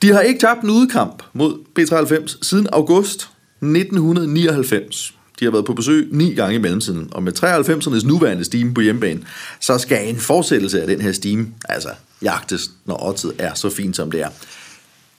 De 0.01 0.13
har 0.13 0.21
ikke 0.21 0.39
tabt 0.39 0.62
en 0.62 0.69
udekamp 0.69 1.24
mod 1.33 1.53
B93 1.79 2.38
siden 2.41 2.67
august 2.71 3.29
1999. 3.62 5.13
De 5.39 5.45
har 5.45 5.51
været 5.51 5.65
på 5.65 5.74
besøg 5.74 6.07
ni 6.12 6.33
gange 6.33 6.55
i 6.55 6.60
mellemtiden, 6.60 7.10
og 7.12 7.24
med 7.24 7.43
93'ernes 7.43 8.07
nuværende 8.07 8.43
stime 8.43 8.74
på 8.74 8.81
hjemmebane, 8.81 9.21
så 9.60 9.77
skal 9.77 10.10
en 10.10 10.17
fortsættelse 10.17 10.81
af 10.81 10.88
den 10.88 11.01
her 11.01 11.12
stime 11.12 11.48
altså 11.69 11.89
jagtes, 12.21 12.71
når 12.86 13.07
oddset 13.07 13.33
er 13.38 13.53
så 13.53 13.69
fint, 13.69 13.95
som 13.95 14.12
det 14.12 14.21
er. 14.21 14.29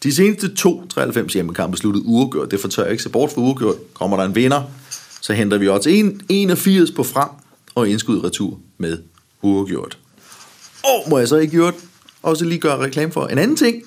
De 0.03 0.13
seneste 0.13 0.55
to 0.55 0.87
93 0.89 1.33
hjemmekampe 1.33 1.77
sluttede 1.77 2.05
uafgjort. 2.07 2.51
Det 2.51 2.61
fortør 2.61 2.83
jeg 2.83 2.91
ikke 2.91 3.03
se 3.03 3.09
bort 3.09 3.31
for 3.31 3.41
uafgjort. 3.41 3.77
Kommer 3.95 4.17
der 4.17 4.25
en 4.25 4.35
vinder, 4.35 4.63
så 5.21 5.33
henter 5.33 5.59
vi 5.59 5.69
også 5.69 5.91
81 6.29 6.91
på 6.91 7.03
frem 7.03 7.29
og 7.75 7.89
indskud 7.89 8.25
retur 8.25 8.59
med 8.79 8.99
uafgjort. 9.43 9.99
Og 10.85 11.11
må 11.11 11.19
jeg 11.19 11.29
så 11.29 11.37
ikke 11.37 11.51
gjort 11.51 11.75
også 12.23 12.45
lige 12.45 12.59
gøre 12.59 12.79
reklame 12.79 13.13
for 13.13 13.27
en 13.27 13.39
anden 13.39 13.57
ting. 13.57 13.83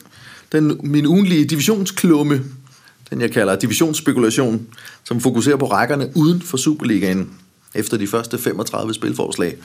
Den, 0.51 0.79
min 0.83 1.05
ugenlige 1.05 1.45
divisionsklumme, 1.45 2.43
den 3.09 3.21
jeg 3.21 3.31
kalder 3.31 3.55
divisionsspekulation, 3.55 4.67
som 5.03 5.21
fokuserer 5.21 5.57
på 5.57 5.65
rækkerne 5.65 6.11
uden 6.15 6.41
for 6.41 6.57
Superligaen 6.57 7.31
efter 7.75 7.97
de 7.97 8.07
første 8.07 8.37
35 8.37 8.93
spilforslag, 8.93 9.57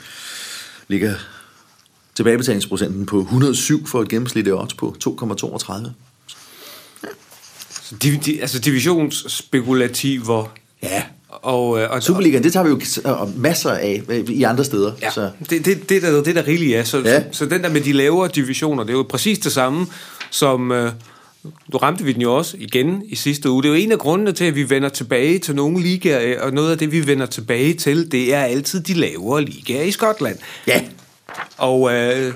ligger 0.87 1.13
tilbagebetalingsprocenten 2.15 3.05
på 3.05 3.19
107 3.19 3.87
for 3.87 4.01
et 4.01 4.09
gennemsnitligt 4.09 4.55
odds 4.55 4.73
på 4.73 4.95
2,32. 5.07 5.89
Div, 8.03 8.13
di, 8.19 8.39
altså 8.39 8.59
divisionsspekulativer. 8.59 10.51
Ja, 10.83 11.03
Og, 11.29 11.79
øh, 11.81 11.91
og, 11.91 12.03
Superligaen, 12.03 12.43
det 12.43 12.53
tager 12.53 12.63
vi 12.63 12.69
jo 12.69 12.79
masser 13.35 13.69
af 13.71 14.01
øh, 14.09 14.29
i 14.29 14.43
andre 14.43 14.65
steder. 14.65 14.93
Ja, 15.01 15.11
Så. 15.11 15.29
det, 15.49 15.65
det, 15.65 15.89
det, 15.89 16.01
der, 16.01 16.23
det 16.23 16.35
der 16.35 16.47
rigeligt 16.47 16.75
er. 16.77 16.83
Så, 16.83 16.97
Ja. 16.99 17.19
så, 17.19 17.25
så 17.31 17.45
den 17.45 17.63
der 17.63 17.69
med 17.69 17.81
de 17.81 17.91
lavere 17.91 18.27
divisioner, 18.35 18.83
det 18.83 18.93
er 18.93 18.97
jo 18.97 19.05
præcis 19.09 19.39
det 19.39 19.51
samme, 19.51 19.87
som... 20.31 20.71
Øh, 20.71 20.91
du 21.73 21.77
ramte 21.77 22.03
vi 22.03 22.13
den 22.13 22.21
jo 22.21 22.35
også 22.37 22.55
igen 22.59 23.03
i 23.07 23.15
sidste 23.15 23.49
uge. 23.49 23.63
Det 23.63 23.69
er 23.69 23.73
jo 23.73 23.79
en 23.79 23.91
af 23.91 23.99
grundene 23.99 24.31
til, 24.31 24.45
at 24.45 24.55
vi 24.55 24.69
vender 24.69 24.89
tilbage 24.89 25.39
til 25.39 25.55
nogle 25.55 25.81
ligaer, 25.81 26.21
øh, 26.23 26.45
og 26.45 26.51
noget 26.53 26.71
af 26.71 26.77
det, 26.77 26.91
vi 26.91 27.07
vender 27.07 27.25
tilbage 27.25 27.73
til, 27.73 28.11
det 28.11 28.33
er 28.33 28.41
altid 28.43 28.79
de 28.81 28.93
lavere 28.93 29.41
ligaer 29.43 29.83
i 29.83 29.91
Skotland. 29.91 30.37
Ja, 30.67 30.81
Og 31.57 31.93
øh, 31.93 32.33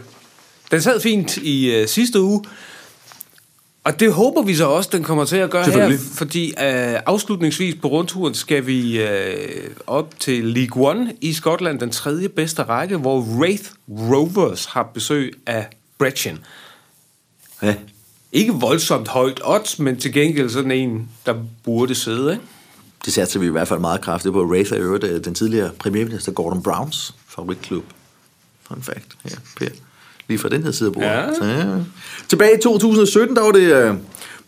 den 0.71 0.81
sad 0.81 0.99
fint 1.01 1.37
i 1.37 1.71
øh, 1.75 1.87
sidste 1.87 2.21
uge, 2.21 2.43
og 3.85 3.99
det 3.99 4.13
håber 4.13 4.41
vi 4.41 4.55
så 4.55 4.67
også, 4.67 4.89
den 4.93 5.03
kommer 5.03 5.25
til 5.25 5.37
at 5.37 5.49
gøre 5.49 5.65
her, 5.65 5.97
fordi 6.13 6.49
øh, 6.49 6.55
afslutningsvis 7.05 7.75
på 7.81 7.87
rundturen 7.87 8.33
skal 8.33 8.67
vi 8.67 9.01
øh, 9.01 9.69
op 9.87 10.19
til 10.19 10.43
League 10.45 10.89
One 10.89 11.13
i 11.21 11.33
Skotland, 11.33 11.79
den 11.79 11.89
tredje 11.89 12.29
bedste 12.29 12.63
række, 12.63 12.97
hvor 12.97 13.19
Wraith 13.21 13.69
Rovers 13.89 14.65
har 14.65 14.83
besøg 14.93 15.33
af 15.45 15.67
Brechin. 15.97 16.37
ja. 17.61 17.75
Ikke 18.31 18.53
voldsomt 18.53 19.07
højt 19.07 19.41
odds, 19.43 19.79
men 19.79 19.99
til 19.99 20.13
gengæld 20.13 20.49
sådan 20.49 20.71
en, 20.71 21.09
der 21.25 21.35
burde 21.63 21.95
sidde, 21.95 22.31
ikke? 22.31 22.43
Det 23.05 23.13
satser 23.13 23.39
vi 23.39 23.45
i 23.45 23.49
hvert 23.49 23.67
fald 23.67 23.79
meget 23.79 24.01
kraftigt 24.01 24.33
på. 24.33 24.45
Wraith 24.45 24.71
er 24.71 24.75
i 24.75 24.79
øvrigt 24.79 25.03
øh, 25.03 25.25
den 25.25 25.35
tidligere 25.35 25.71
premierminister 25.79 26.31
Gordon 26.31 26.63
Browns 26.63 27.15
favoritklub. 27.27 27.83
Fun 28.63 28.81
fact. 28.81 29.17
Ja, 29.25 29.35
Per. 29.57 29.69
Lige 30.27 30.37
fra 30.37 30.49
den 30.49 30.63
her 30.63 30.71
side 30.71 30.87
af 30.87 30.93
bordet. 30.93 31.07
Ja. 31.07 31.33
Så, 31.33 31.45
ja. 31.45 31.65
Tilbage 32.27 32.57
i 32.57 32.61
2017, 32.61 33.35
der 33.35 33.41
var 33.41 33.51
det 33.51 33.89
uh, 33.89 33.97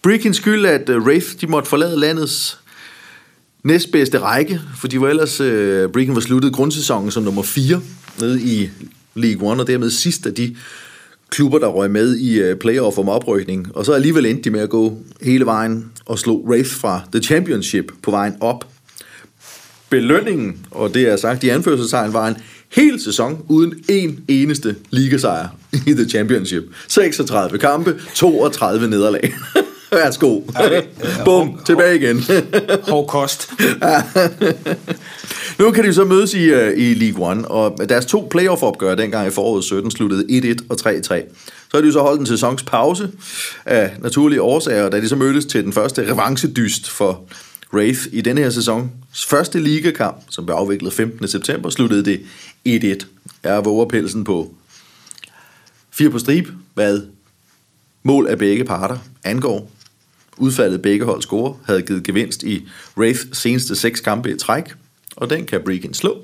Brickens 0.02 0.38
skyld, 0.38 0.66
at 0.66 0.90
uh, 0.90 0.96
Wraith 0.96 1.28
de 1.42 1.48
måtte 1.48 1.70
forlade 1.70 2.00
landets 2.00 2.60
næstbedste 3.64 4.20
række, 4.20 4.62
for 4.78 4.88
de 4.88 5.02
var 5.02 5.08
ellers, 5.08 5.42
uh, 5.42 5.92
Bricken 5.92 6.16
var 6.16 6.22
sluttet 6.22 6.54
grundsæsonen 6.54 7.12
som 7.12 7.24
nummer 7.24 7.44
4 7.44 7.82
nede 8.20 8.42
i 8.42 8.70
League 9.16 9.50
One, 9.52 9.62
og 9.62 9.68
dermed 9.68 9.90
sidst 9.90 10.26
af 10.26 10.34
de 10.34 10.56
klubber, 11.30 11.60
der 11.60 11.68
røg 11.68 11.92
med 11.92 12.18
i 12.18 12.52
uh, 12.52 12.58
playoff 12.58 12.98
om 12.98 13.10
oprykning. 13.10 13.76
Og 13.76 13.86
så 13.86 13.94
alligevel 13.94 14.26
endte 14.26 14.44
de 14.44 14.50
med 14.50 14.60
at 14.60 14.70
gå 14.70 14.98
hele 15.22 15.46
vejen 15.46 15.92
og 16.06 16.20
slå 16.20 16.44
Wraith 16.48 16.70
fra 16.70 17.02
The 17.12 17.24
Championship 17.24 17.92
på 18.02 18.12
vejen 18.12 18.36
op. 18.40 18.68
Belønningen, 19.90 20.66
og 20.72 20.94
det 20.94 21.08
er 21.08 21.16
sagt 21.16 21.44
i 21.44 21.50
anførselstegn, 21.50 22.14
var 22.14 22.28
en 22.28 22.38
hel 22.72 23.04
sæson 23.04 23.46
uden 23.48 23.74
en 23.90 24.20
eneste 24.28 24.76
ligasejr 24.90 25.48
i 25.88 25.94
The 25.94 26.10
Championship. 26.10 26.64
36 26.88 27.58
kampe, 27.58 27.96
32 28.14 28.88
nederlag. 28.88 29.34
Værsgo. 29.92 30.42
Bum, 31.26 31.60
tilbage 31.66 31.96
igen. 31.96 32.24
Hård 32.90 33.08
kost. 33.08 33.50
Nu 35.60 35.72
kan 35.72 35.84
de 35.84 35.94
så 35.94 36.04
mødes 36.04 36.34
i, 36.34 36.54
uh, 36.54 36.78
i 36.78 36.94
League 36.94 37.30
One, 37.30 37.48
og 37.48 37.90
deres 37.90 38.06
to 38.06 38.28
playoff-opgør 38.32 38.96
dengang 38.96 39.28
i 39.28 39.32
foråret 39.32 39.64
17 39.64 39.92
sluttede 39.92 40.56
1-1 40.60 40.66
og 40.70 40.78
3-3. 40.82 40.90
Så 41.72 41.78
har 41.78 41.82
de 41.82 41.92
så 41.92 42.00
holdt 42.00 42.20
en 42.20 42.26
sæsons 42.26 42.64
pause 42.64 43.10
af 43.66 43.92
naturlige 44.00 44.42
årsager, 44.42 44.90
da 44.90 45.00
de 45.00 45.10
så 45.10 45.16
mødtes 45.16 45.46
til 45.46 45.64
den 45.64 45.74
første 45.74 46.12
revanchedyst 46.12 46.90
for 46.90 47.22
Wraith 47.74 48.02
i 48.12 48.22
denne 48.22 48.42
her 48.42 48.50
sæson. 48.50 48.92
Første 49.28 49.60
ligakamp, 49.60 50.18
som 50.30 50.46
blev 50.46 50.56
afviklet 50.56 50.94
15. 50.94 51.28
september, 51.28 51.70
sluttede 51.70 52.06
det 52.06 52.26
1-1. 53.04 53.06
Jeg 53.44 53.66
våger 53.66 53.86
pelsen 53.86 54.24
på 54.24 54.54
fire 55.92 56.10
på 56.10 56.20
strib, 56.20 56.48
hvad 56.74 57.02
mål 58.04 58.28
af 58.28 58.38
begge 58.38 58.66
parter 58.66 58.98
angår. 59.24 59.72
Udfaldet 60.38 60.82
begge 60.82 61.06
hold 61.06 61.22
score 61.22 61.58
havde 61.66 61.82
givet 61.82 62.04
gevinst 62.04 62.44
i 62.44 62.68
Wraith 62.98 63.22
seneste 63.34 63.76
seks 63.76 64.00
kampe 64.00 64.32
i 64.32 64.38
træk, 64.38 64.64
og 65.16 65.30
den 65.30 65.46
kan 65.46 65.62
Bregan 65.64 65.94
slå. 65.94 66.22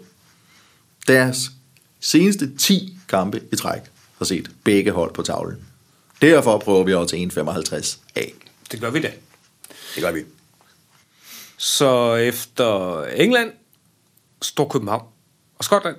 Deres 1.07 1.51
seneste 1.99 2.57
10 2.57 2.97
kampe 3.09 3.41
i 3.53 3.55
træk 3.55 3.81
har 4.17 4.25
set 4.25 4.51
begge 4.63 4.91
hold 4.91 5.13
på 5.13 5.21
tavlen. 5.21 5.57
Derfor 6.21 6.57
prøver 6.57 6.83
vi 6.83 6.93
også 6.93 7.15
til 7.15 7.39
1,55 7.39 7.97
af. 8.15 8.33
Det 8.71 8.81
gør 8.81 8.89
vi 8.89 9.01
da. 9.01 9.11
Det 9.95 10.03
gør 10.03 10.11
vi. 10.11 10.21
Så 11.57 12.15
efter 12.15 13.03
England, 13.03 13.51
Storkøbenhavn 14.41 15.03
og 15.57 15.63
Skotland, 15.63 15.95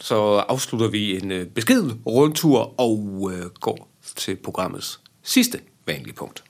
så 0.00 0.14
afslutter 0.48 0.88
vi 0.88 1.16
en 1.16 1.32
øh, 1.32 1.46
beskeden 1.46 2.00
rundtur 2.06 2.80
og 2.80 3.30
øh, 3.32 3.50
går 3.60 3.88
til 4.16 4.36
programmets 4.36 5.00
sidste 5.22 5.60
vanlige 5.86 6.14
punkt. 6.14 6.44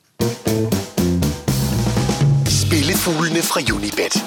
Spillefuglene 2.49 3.43
fra 3.43 3.61
Unibet. 3.75 4.25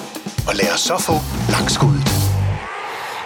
Og 0.48 0.54
lad 0.54 0.74
os 0.74 0.80
så 0.80 0.98
få 0.98 1.12
langskuddet. 1.50 2.20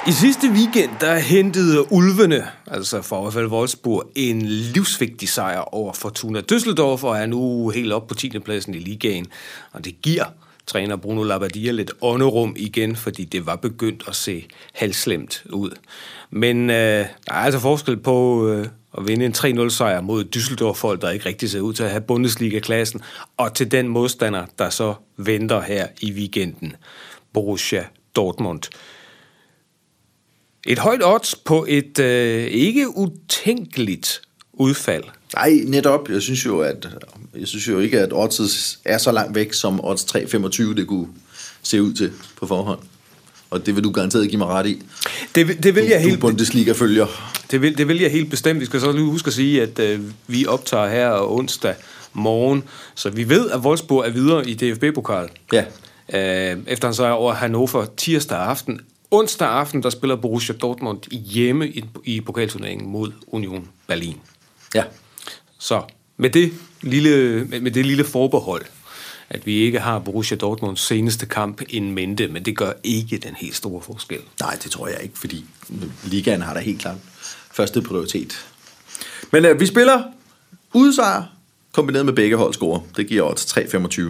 I 0.07 0.12
sidste 0.12 0.48
weekend, 0.48 0.90
der 1.00 1.18
hentede 1.18 1.92
Ulvene, 1.92 2.46
altså 2.66 3.02
for 3.02 3.48
Wolfsburg, 3.48 4.11
en 4.16 4.42
livsvigtig 4.42 5.28
sejr 5.28 5.74
over 5.74 5.92
Fortuna 5.92 6.40
Düsseldorf, 6.52 7.04
og 7.04 7.18
er 7.18 7.26
nu 7.26 7.68
helt 7.68 7.92
op 7.92 8.07
på 8.07 8.14
10. 8.14 8.38
pladsen 8.38 8.74
i 8.74 8.78
ligaen. 8.78 9.26
Og 9.72 9.85
det 9.85 10.02
giver 10.02 10.24
træner 10.66 10.96
Bruno 10.96 11.22
Labbadia 11.22 11.72
lidt 11.72 11.92
ånderum 12.00 12.55
igen, 12.59 12.96
fordi 12.96 13.24
det 13.24 13.46
var 13.46 13.57
begyndt 13.57 14.05
at 14.09 14.16
se 14.16 14.46
halvslemt 14.72 15.44
ud. 15.50 15.70
Men 16.31 16.70
øh, 16.70 16.77
der 16.77 17.07
er 17.27 17.33
altså 17.33 17.61
forskel 17.61 17.96
på 17.96 18.48
øh, 18.48 18.66
at 18.98 19.09
vinde 19.09 19.24
en 19.24 19.33
3-0-sejr 19.33 20.00
mod 20.00 20.24
Düsseldorf-folk, 20.37 21.03
der 21.03 21.11
ikke 21.11 21.27
rigtig 21.27 21.50
ser 21.50 21.61
ud 21.61 21.74
til 21.74 21.83
at 21.83 21.90
have 21.90 22.00
Bundesliga-klassen, 22.00 23.03
og 23.37 23.55
til 23.55 23.70
den 23.70 23.88
modstander, 23.88 24.46
der 24.59 24.70
så 24.70 24.94
venter 25.16 25.61
her 25.61 25.88
i 26.00 26.12
weekenden, 26.12 26.77
Borussia 27.33 27.87
Dortmund. 28.16 28.62
Et 30.66 30.79
højt 30.79 31.05
odds 31.05 31.35
på 31.35 31.66
et 31.68 31.98
øh, 31.98 32.44
ikke 32.44 32.96
utænkeligt 32.96 34.22
udfald. 34.53 35.05
Nej, 35.34 35.60
netop. 35.66 36.08
Jeg 36.10 36.22
synes 36.22 36.46
jo, 36.46 36.60
at 36.60 36.88
jeg 37.38 37.48
synes 37.48 37.68
jo 37.68 37.78
ikke, 37.78 38.00
at 38.00 38.12
oddset 38.12 38.78
er 38.84 38.98
så 38.98 39.12
langt 39.12 39.34
væk, 39.34 39.52
som 39.52 39.84
odds 39.84 40.04
3,25 40.16 40.74
det 40.74 40.86
kunne 40.86 41.08
se 41.62 41.82
ud 41.82 41.92
til 41.92 42.12
på 42.36 42.46
forhånd. 42.46 42.78
Og 43.50 43.66
det 43.66 43.76
vil 43.76 43.84
du 43.84 43.90
garanteret 43.90 44.28
give 44.28 44.38
mig 44.38 44.48
ret 44.48 44.66
i. 44.66 44.82
Det, 45.34 45.62
det 45.62 45.74
vil 45.74 45.84
jeg 45.84 46.02
Du 46.02 46.08
helt... 46.08 46.20
Bundesliga-følger. 46.20 47.06
Det 47.50 47.62
vil, 47.62 47.78
det 47.78 47.88
vil 47.88 48.00
jeg 48.00 48.10
helt 48.10 48.30
bestemt. 48.30 48.60
Vi 48.60 48.64
skal 48.64 48.80
så 48.80 48.92
lige 48.92 49.04
huske 49.04 49.26
at 49.26 49.32
sige, 49.34 49.62
at 49.62 49.78
øh, 49.78 50.00
vi 50.26 50.46
optager 50.46 50.88
her 50.88 51.32
onsdag 51.32 51.74
morgen, 52.12 52.64
så 52.94 53.10
vi 53.10 53.28
ved, 53.28 53.50
at 53.50 53.60
Wolfsburg 53.60 54.06
er 54.06 54.10
videre 54.10 54.48
i 54.48 54.54
DFB-pokal. 54.54 55.28
Ja. 55.52 55.64
Øh, 56.12 56.58
efter 56.66 56.88
han 56.88 56.94
så 56.94 57.04
er 57.04 57.10
over 57.10 57.34
Hannover 57.34 57.86
tirsdag 57.96 58.38
aften. 58.38 58.80
Onsdag 59.10 59.48
aften, 59.48 59.82
der 59.82 59.90
spiller 59.90 60.16
Borussia 60.16 60.54
Dortmund 60.54 61.12
hjemme 61.12 61.68
i, 61.68 61.84
i 62.04 62.20
pokalturneringen 62.20 62.90
mod 62.90 63.12
Union 63.26 63.68
Berlin. 63.86 64.16
Ja. 64.74 64.82
Så 65.58 65.82
med 66.16 66.30
det 66.30 66.52
lille, 66.82 67.44
med, 67.44 67.70
det 67.70 67.86
lille 67.86 68.04
forbehold, 68.04 68.64
at 69.30 69.46
vi 69.46 69.54
ikke 69.54 69.80
har 69.80 69.98
Borussia 69.98 70.36
Dortmunds 70.36 70.80
seneste 70.80 71.26
kamp 71.26 71.62
in 71.68 71.92
mente, 71.92 72.28
men 72.28 72.44
det 72.44 72.56
gør 72.56 72.72
ikke 72.84 73.18
den 73.18 73.34
helt 73.34 73.56
store 73.56 73.82
forskel. 73.82 74.20
Nej, 74.40 74.58
det 74.62 74.70
tror 74.70 74.88
jeg 74.88 74.98
ikke, 75.02 75.18
fordi 75.18 75.44
ligaen 76.04 76.42
har 76.42 76.54
da 76.54 76.60
helt 76.60 76.80
klart 76.80 76.96
første 77.52 77.82
prioritet. 77.82 78.46
Men 79.32 79.44
øh, 79.44 79.60
vi 79.60 79.66
spiller 79.66 80.02
udsejr 80.72 81.22
kombineret 81.72 82.06
med 82.06 82.12
begge 82.12 82.36
hold 82.36 82.54
score. 82.54 82.82
Det 82.96 83.06
giver 83.06 83.22
odds 83.22 83.58
3,25. 83.58 84.02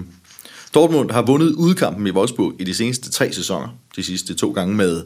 Dortmund 0.74 1.11
har 1.11 1.22
vundet 1.22 1.52
udkampen 1.52 2.07
i 2.07 2.11
Wolfsburg 2.11 2.52
i 2.59 2.64
de 2.64 2.74
seneste 2.74 3.11
tre 3.11 3.33
sæsoner. 3.33 3.68
De 3.96 4.02
sidste 4.02 4.35
to 4.35 4.52
gange 4.52 4.74
med 4.74 5.02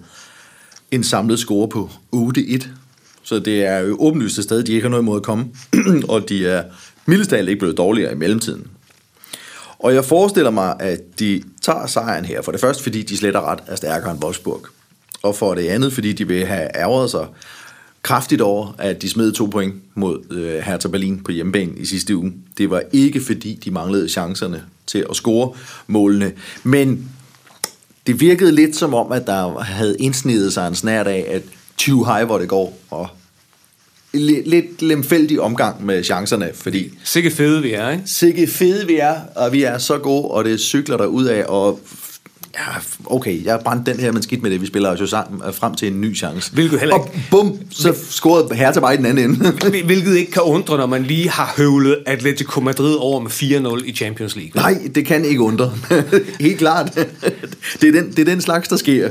en 0.90 1.04
samlet 1.04 1.38
score 1.38 1.68
på 1.68 1.90
8-1. 2.14 2.68
Så 3.28 3.38
det 3.38 3.64
er 3.64 3.78
jo 3.78 3.96
åbenlyst 4.00 4.38
et 4.38 4.44
sted, 4.44 4.62
de 4.62 4.72
ikke 4.72 4.84
har 4.84 4.90
noget 4.90 5.02
imod 5.02 5.16
at 5.16 5.22
komme. 5.22 5.46
og 6.08 6.28
de 6.28 6.48
er 6.48 6.64
mildest 7.06 7.30
talt 7.30 7.48
ikke 7.48 7.58
blevet 7.58 7.76
dårligere 7.76 8.12
i 8.12 8.14
mellemtiden. 8.14 8.66
Og 9.78 9.94
jeg 9.94 10.04
forestiller 10.04 10.50
mig, 10.50 10.76
at 10.80 11.00
de 11.18 11.42
tager 11.62 11.86
sejren 11.86 12.24
her. 12.24 12.42
For 12.42 12.52
det 12.52 12.60
første, 12.60 12.82
fordi 12.82 13.02
de 13.02 13.16
slet 13.16 13.36
og 13.36 13.42
ret 13.42 13.58
er 13.66 13.76
stærkere 13.76 14.10
end 14.10 14.24
Wolfsburg. 14.24 14.66
Og 15.22 15.36
for 15.36 15.54
det 15.54 15.68
andet, 15.68 15.92
fordi 15.92 16.12
de 16.12 16.28
vil 16.28 16.46
have 16.46 16.68
ærget 16.74 17.10
sig 17.10 17.26
kraftigt 18.02 18.40
over, 18.40 18.74
at 18.78 19.02
de 19.02 19.08
smed 19.08 19.32
to 19.32 19.46
point 19.46 19.74
mod 19.94 20.18
øh, 20.30 20.58
Hertha 20.58 20.88
Berlin 20.88 21.24
på 21.24 21.32
hjemmebane 21.32 21.72
i 21.76 21.84
sidste 21.84 22.16
uge. 22.16 22.32
Det 22.58 22.70
var 22.70 22.82
ikke, 22.92 23.20
fordi 23.20 23.54
de 23.64 23.70
manglede 23.70 24.08
chancerne 24.08 24.62
til 24.86 25.06
at 25.10 25.16
score 25.16 25.52
målene. 25.86 26.32
Men 26.62 27.10
det 28.06 28.20
virkede 28.20 28.52
lidt 28.52 28.76
som 28.76 28.94
om, 28.94 29.12
at 29.12 29.26
der 29.26 29.58
havde 29.58 29.96
indsnedet 29.98 30.52
sig 30.52 30.68
en 30.68 30.74
snært 30.74 31.06
af, 31.06 31.26
at 31.30 31.42
20 31.76 32.06
high, 32.06 32.26
hvor 32.26 32.38
det 32.38 32.48
går, 32.48 32.78
og 32.90 33.08
lidt 34.12 34.82
lemfældig 34.82 35.40
omgang 35.40 35.86
med 35.86 36.04
chancerne, 36.04 36.50
fordi 36.54 36.90
Sikke 37.04 37.30
fede 37.30 37.62
vi 37.62 37.72
er, 37.72 37.90
ikke? 37.90 38.02
sikke 38.06 38.46
fede 38.46 38.86
vi 38.86 38.96
er, 38.96 39.14
og 39.36 39.52
vi 39.52 39.62
er 39.62 39.78
så 39.78 39.98
gode, 39.98 40.24
og 40.24 40.44
det 40.44 40.60
cykler 40.60 40.96
der 40.96 41.06
ud 41.06 41.24
af, 41.24 41.44
og 41.48 41.80
ja, 42.54 42.62
okay, 43.06 43.44
jeg 43.44 43.60
brændte 43.64 43.92
den 43.92 44.00
her, 44.00 44.12
men 44.12 44.22
skidt 44.22 44.42
med 44.42 44.50
det, 44.50 44.60
vi 44.60 44.66
spiller 44.66 44.90
os 44.90 45.00
jo 45.00 45.06
sammen 45.06 45.42
øh, 45.48 45.54
frem 45.54 45.74
til 45.74 45.88
en 45.88 46.00
ny 46.00 46.16
chance. 46.16 46.52
Hvilket 46.52 46.78
heller 46.80 46.94
Og 46.94 47.10
bum, 47.30 47.58
så 47.70 47.94
scorede 48.10 48.54
Hertha 48.54 48.80
bare 48.80 48.94
i 48.94 48.96
den 48.96 49.06
anden 49.06 49.30
ende. 49.30 49.48
Hvil- 49.50 49.84
Hvilket 49.86 50.16
ikke 50.16 50.32
kan 50.32 50.42
undre, 50.42 50.76
når 50.76 50.86
man 50.86 51.02
lige 51.04 51.28
har 51.30 51.54
høvlet 51.56 51.98
Atletico 52.06 52.60
Madrid 52.60 52.94
over 52.94 53.20
med 53.20 53.30
4-0 53.80 53.84
i 53.86 53.92
Champions 53.92 54.36
League. 54.36 54.52
Nej, 54.54 54.78
det 54.94 55.06
kan 55.06 55.24
ikke 55.24 55.40
undre. 55.40 55.72
Helt 56.40 56.58
klart. 56.58 56.94
Det 57.80 57.88
er 57.88 57.92
den, 58.02 58.10
det 58.10 58.18
er 58.18 58.24
den 58.24 58.40
slags, 58.40 58.68
der 58.68 58.76
sker. 58.76 59.10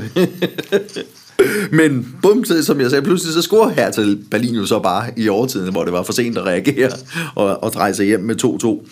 Men 1.70 2.16
bum, 2.22 2.44
som 2.44 2.80
jeg 2.80 2.90
sagde, 2.90 3.04
pludselig 3.04 3.34
så 3.34 3.42
scorer 3.42 3.68
her 3.68 3.90
til 3.90 4.24
Berlin 4.30 4.54
jo 4.54 4.66
så 4.66 4.78
bare 4.78 5.10
i 5.16 5.28
overtiden, 5.28 5.72
hvor 5.72 5.84
det 5.84 5.92
var 5.92 6.02
for 6.02 6.12
sent 6.12 6.38
at 6.38 6.46
reagere 6.46 6.90
og, 7.34 7.62
og 7.62 7.72
dreje 7.72 7.94
sig 7.94 8.06
hjem 8.06 8.20
med 8.20 8.44
2-2. 8.44 8.88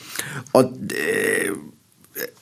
Og 0.52 0.72
øh, 0.82 1.56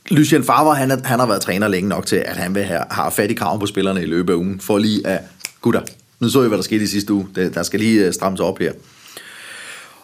Lucien 0.09 0.45
Favre, 0.45 0.75
han, 0.75 0.91
er, 0.91 0.97
han 1.05 1.19
har 1.19 1.27
været 1.27 1.41
træner 1.41 1.69
længe 1.69 1.89
nok 1.89 2.07
til, 2.07 2.17
at 2.17 2.37
han 2.37 2.55
vil 2.55 2.63
have, 2.63 2.83
har 2.91 3.11
fat 3.11 3.31
i 3.31 3.35
kraven 3.35 3.61
på 3.61 3.67
spillerne 3.67 4.03
i 4.03 4.07
løbet 4.07 4.33
af 4.33 4.37
ugen, 4.37 4.61
for 4.61 4.79
lige 4.79 5.07
at, 5.07 5.21
gutter, 5.61 5.81
nu 6.21 6.29
så 6.29 6.43
I, 6.43 6.49
hvad 6.49 6.59
der 6.59 6.65
skete 6.65 6.85
i 6.85 6.87
sidste 6.87 7.13
uge, 7.13 7.27
det, 7.35 7.55
der 7.55 7.63
skal 7.63 7.81
lige 7.81 8.07
øh, 8.07 8.13
strammes 8.13 8.41
op 8.41 8.59
her. 8.59 8.73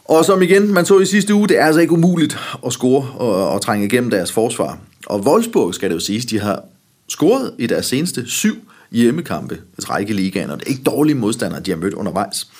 Og 0.04 0.24
som 0.24 0.42
igen, 0.42 0.74
man 0.74 0.86
så 0.86 0.98
i 0.98 1.06
sidste 1.06 1.34
uge, 1.34 1.48
det 1.48 1.58
er 1.58 1.64
altså 1.64 1.80
ikke 1.80 1.92
umuligt 1.92 2.38
at 2.66 2.72
score 2.72 3.08
og, 3.16 3.50
og 3.50 3.62
trænge 3.62 3.86
igennem 3.86 4.10
deres 4.10 4.32
forsvar. 4.32 4.78
Og 5.06 5.20
Wolfsburg, 5.20 5.74
skal 5.74 5.88
det 5.88 5.94
jo 5.94 6.00
siges, 6.00 6.24
de 6.24 6.40
har 6.40 6.62
scoret 7.08 7.52
i 7.58 7.66
deres 7.66 7.86
seneste 7.86 8.30
syv 8.30 8.69
hjemmekampe 8.92 9.54
altså 9.54 9.92
i 9.92 9.94
række 9.94 10.14
ligaen, 10.14 10.50
og 10.50 10.58
det 10.58 10.66
er 10.66 10.70
ikke 10.70 10.82
dårlige 10.82 11.14
modstandere, 11.14 11.60
de 11.60 11.70
har 11.70 11.78
mødt 11.78 11.94
undervejs. 11.94 12.50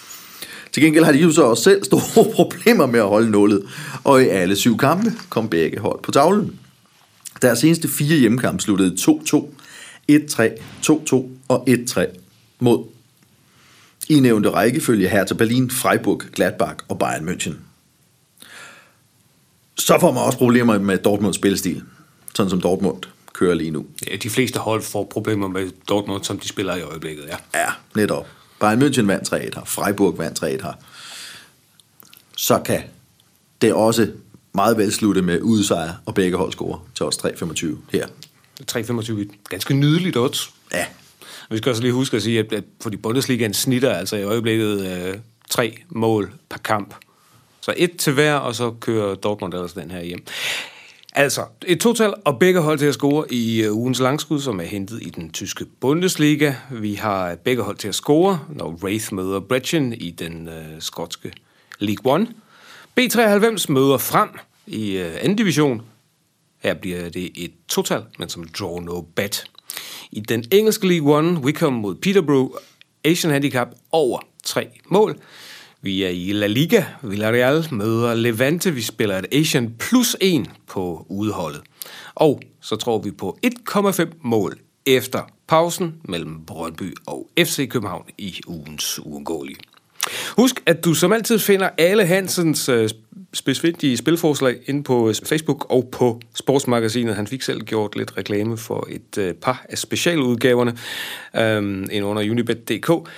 Til 0.72 0.82
gengæld 0.82 1.04
har 1.04 1.12
de 1.12 1.18
jo 1.18 1.32
så 1.32 1.42
også 1.42 1.62
selv 1.62 1.84
store 1.84 2.32
problemer 2.38 2.86
med 2.86 3.00
at 3.00 3.08
holde 3.08 3.30
nullet, 3.30 3.62
og 4.04 4.22
i 4.22 4.26
alle 4.26 4.56
syv 4.56 4.78
kampe 4.78 5.12
kom 5.28 5.48
begge 5.48 5.78
hold 5.78 6.02
på 6.02 6.10
tavlen. 6.10 6.58
Deres 7.42 7.58
seneste 7.58 7.88
fire 7.88 8.16
hjemmekampe 8.16 8.62
sluttede 8.62 8.96
2-2, 9.00 9.46
1-3, 10.12 10.42
2-2 10.86 11.14
og 11.48 11.68
1-3 11.70 12.06
mod 12.60 12.84
i 14.08 14.20
nævnte 14.20 14.50
rækkefølge 14.50 15.24
til 15.28 15.34
Berlin, 15.34 15.70
Freiburg, 15.70 16.22
Gladbach 16.32 16.76
og 16.88 16.98
Bayern 16.98 17.28
München. 17.28 17.54
Så 19.78 19.98
får 20.00 20.12
man 20.12 20.22
også 20.22 20.38
problemer 20.38 20.78
med 20.78 20.98
Dortmunds 20.98 21.36
spilstil, 21.36 21.82
sådan 22.34 22.50
som 22.50 22.60
Dortmund 22.60 23.02
kører 23.32 23.54
lige 23.54 23.70
nu. 23.70 23.86
Ja, 24.10 24.16
de 24.16 24.30
fleste 24.30 24.58
hold 24.58 24.82
får 24.82 25.04
problemer 25.04 25.48
med 25.48 25.70
Dortmund, 25.88 26.24
som 26.24 26.38
de 26.38 26.48
spiller 26.48 26.76
i 26.76 26.82
øjeblikket, 26.82 27.24
ja. 27.28 27.36
Ja, 27.60 27.66
netop. 27.94 28.26
Bayern 28.60 28.82
München 28.82 29.06
vandt 29.06 29.32
3-1 29.32 29.36
her, 29.36 29.64
Freiburg 29.64 30.18
vandt 30.18 30.42
3-1 30.42 30.46
her. 30.46 30.72
Så 32.36 32.58
kan 32.64 32.82
det 33.62 33.74
også 33.74 34.10
meget 34.52 34.76
vel 34.76 34.92
slutte 34.92 35.22
med 35.22 35.40
udsejr 35.40 35.92
og 36.06 36.14
begge 36.14 36.36
hold 36.36 36.52
score 36.52 36.80
til 36.94 37.06
os 37.06 37.16
3-25 37.16 37.66
her. 37.92 38.06
3,25 38.72 39.44
ganske 39.48 39.74
nydeligt 39.74 40.16
odds. 40.16 40.50
Ja, 40.72 40.86
Vi 41.50 41.56
skal 41.58 41.70
også 41.70 41.82
lige 41.82 41.92
huske 41.92 42.16
at 42.16 42.22
sige, 42.22 42.38
at 42.38 42.52
at 42.52 42.64
fordi 42.82 42.96
Bundesligaen 42.96 43.54
snitter 43.54 43.94
altså 43.94 44.16
i 44.16 44.22
øjeblikket 44.22 44.86
øh, 44.86 45.18
tre 45.50 45.78
mål 45.88 46.32
per 46.50 46.58
kamp. 46.58 46.94
Så 47.60 47.74
et 47.76 47.96
til 47.96 48.12
hver, 48.12 48.34
og 48.34 48.54
så 48.54 48.70
kører 48.70 49.14
Dortmund 49.14 49.54
ellers 49.54 49.72
den 49.72 49.90
her 49.90 50.02
hjem. 50.02 50.24
Altså, 51.14 51.44
et 51.66 51.80
total 51.80 52.14
og 52.24 52.38
begge 52.38 52.60
hold 52.60 52.78
til 52.78 52.86
at 52.86 52.94
score 52.94 53.32
i 53.32 53.62
øh, 53.62 53.76
ugens 53.76 54.00
langskud, 54.00 54.40
som 54.40 54.60
er 54.60 54.64
hentet 54.64 55.02
i 55.02 55.10
den 55.10 55.30
tyske 55.30 55.64
Bundesliga. 55.80 56.54
Vi 56.70 56.94
har 56.94 57.34
begge 57.34 57.62
hold 57.62 57.76
til 57.76 57.88
at 57.88 57.94
score, 57.94 58.40
når 58.48 58.78
Wraith 58.82 59.14
møder 59.14 59.40
Brechin 59.40 59.92
i 59.92 60.10
den 60.10 60.48
øh, 60.48 60.80
skotske 60.80 61.32
League 61.78 62.12
One. 62.12 62.26
B93 63.00 63.72
møder 63.72 63.98
frem 63.98 64.28
i 64.66 64.96
øh, 64.96 65.16
anden 65.20 65.36
division. 65.36 65.82
Her 66.58 66.74
bliver 66.74 67.08
det 67.08 67.30
et 67.34 67.52
total, 67.68 68.04
men 68.18 68.28
som 68.28 68.44
draw 68.58 68.80
no 68.80 69.00
bet. 69.00 69.44
I 70.12 70.20
den 70.20 70.44
engelske 70.52 70.88
League 70.88 71.16
One, 71.16 71.40
Wickham 71.40 71.72
mod 71.72 71.94
Peterborough, 71.94 72.50
Asian 73.04 73.32
Handicap 73.32 73.68
over 73.92 74.18
tre 74.44 74.68
mål. 74.88 75.16
Vi 75.82 76.02
er 76.02 76.08
i 76.08 76.32
La 76.32 76.46
Liga. 76.46 76.84
Villarreal 77.02 77.68
møder 77.70 78.14
Levante. 78.14 78.74
Vi 78.74 78.82
spiller 78.82 79.18
et 79.18 79.26
Asian 79.32 79.74
plus 79.78 80.16
1 80.20 80.50
på 80.66 81.06
udholdet. 81.08 81.60
Og 82.14 82.42
så 82.60 82.76
tror 82.76 82.98
vi 82.98 83.10
på 83.10 83.38
1,5 83.46 84.04
mål 84.22 84.58
efter 84.86 85.22
pausen 85.48 85.94
mellem 86.04 86.44
Brøndby 86.46 86.94
og 87.06 87.28
FC 87.38 87.68
København 87.68 88.04
i 88.18 88.34
ugens 88.46 89.00
uundgåelige. 89.04 89.56
Husk, 90.36 90.62
at 90.66 90.84
du 90.84 90.94
som 90.94 91.12
altid 91.12 91.38
finder 91.38 91.68
alle 91.78 92.06
Hansens 92.06 92.68
øh, 92.68 92.88
specifikke 93.32 93.96
spilforslag 93.96 94.56
ind 94.66 94.84
på 94.84 95.08
øh, 95.08 95.14
Facebook 95.24 95.66
og 95.70 95.88
på 95.92 96.20
Sportsmagasinet. 96.34 97.16
Han 97.16 97.26
fik 97.26 97.42
selv 97.42 97.60
gjort 97.60 97.96
lidt 97.96 98.16
reklame 98.16 98.56
for 98.56 98.88
et 98.90 99.18
øh, 99.18 99.34
par 99.34 99.66
af 99.68 99.78
specialudgaverne 99.78 100.76
øhm, 101.36 101.88
ind 101.92 102.04
under 102.04 102.30
unibet.dk. 102.30 103.08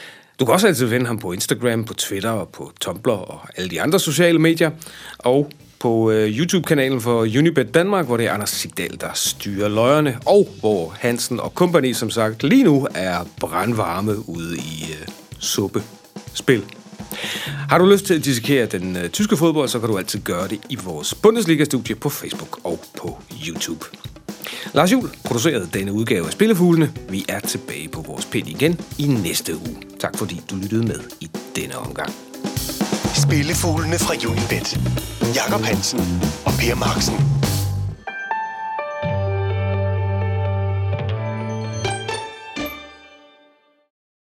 Du 0.40 0.44
kan 0.44 0.54
også 0.54 0.66
altid 0.66 0.88
finde 0.88 1.06
ham 1.06 1.18
på 1.18 1.32
Instagram, 1.32 1.84
på 1.84 1.94
Twitter 1.94 2.30
og 2.30 2.48
på 2.48 2.72
Tumblr 2.80 3.10
og 3.10 3.40
alle 3.56 3.70
de 3.70 3.82
andre 3.82 4.00
sociale 4.00 4.38
medier. 4.38 4.70
Og 5.18 5.50
på 5.78 6.10
øh, 6.10 6.38
YouTube-kanalen 6.38 7.00
for 7.00 7.20
Unibet 7.20 7.74
Danmark, 7.74 8.06
hvor 8.06 8.16
det 8.16 8.26
er 8.26 8.32
Anders 8.32 8.50
Sigdal, 8.50 9.00
der 9.00 9.10
styrer 9.14 9.68
løjerne, 9.68 10.18
og 10.26 10.48
hvor 10.60 10.94
Hansen 10.98 11.40
og 11.40 11.54
kompagni, 11.54 11.92
som 11.92 12.10
sagt, 12.10 12.42
lige 12.42 12.64
nu 12.64 12.88
er 12.94 13.28
brandvarme 13.40 14.28
ude 14.28 14.56
i 14.56 14.84
øh, 15.00 15.08
suppespil. 15.38 16.64
Har 17.68 17.78
du 17.78 17.86
lyst 17.86 18.06
til 18.06 18.14
at 18.14 18.24
dissekere 18.24 18.66
den 18.66 18.96
øh, 18.96 19.08
tyske 19.08 19.36
fodbold, 19.36 19.68
så 19.68 19.78
kan 19.78 19.88
du 19.88 19.98
altid 19.98 20.20
gøre 20.20 20.48
det 20.48 20.60
i 20.68 20.78
vores 20.84 21.14
Bundesliga-studie 21.14 21.94
på 21.94 22.08
Facebook 22.08 22.58
og 22.64 22.80
på 22.98 23.18
YouTube. 23.48 23.86
Lars 24.72 24.92
Jul 24.92 25.10
producerede 25.24 25.68
denne 25.74 25.92
udgave 25.92 26.26
af 26.26 26.32
Spillefuglene. 26.32 26.92
Vi 27.08 27.24
er 27.28 27.40
tilbage 27.40 27.88
på 27.88 28.00
vores 28.00 28.24
pind 28.24 28.48
igen 28.48 28.80
i 28.98 29.06
næste 29.06 29.56
uge. 29.56 29.76
Tak 30.00 30.18
fordi 30.18 30.42
du 30.50 30.56
lyttede 30.56 30.86
med 30.86 31.00
i 31.20 31.30
denne 31.56 31.78
omgang. 31.78 32.12
Spillefuglene 33.14 33.98
fra 33.98 34.14
Unibet. 34.28 34.80
Jakob 35.34 35.60
Hansen 35.60 36.00
og 36.44 36.52
Per 36.58 36.74
Marksen. 36.74 37.41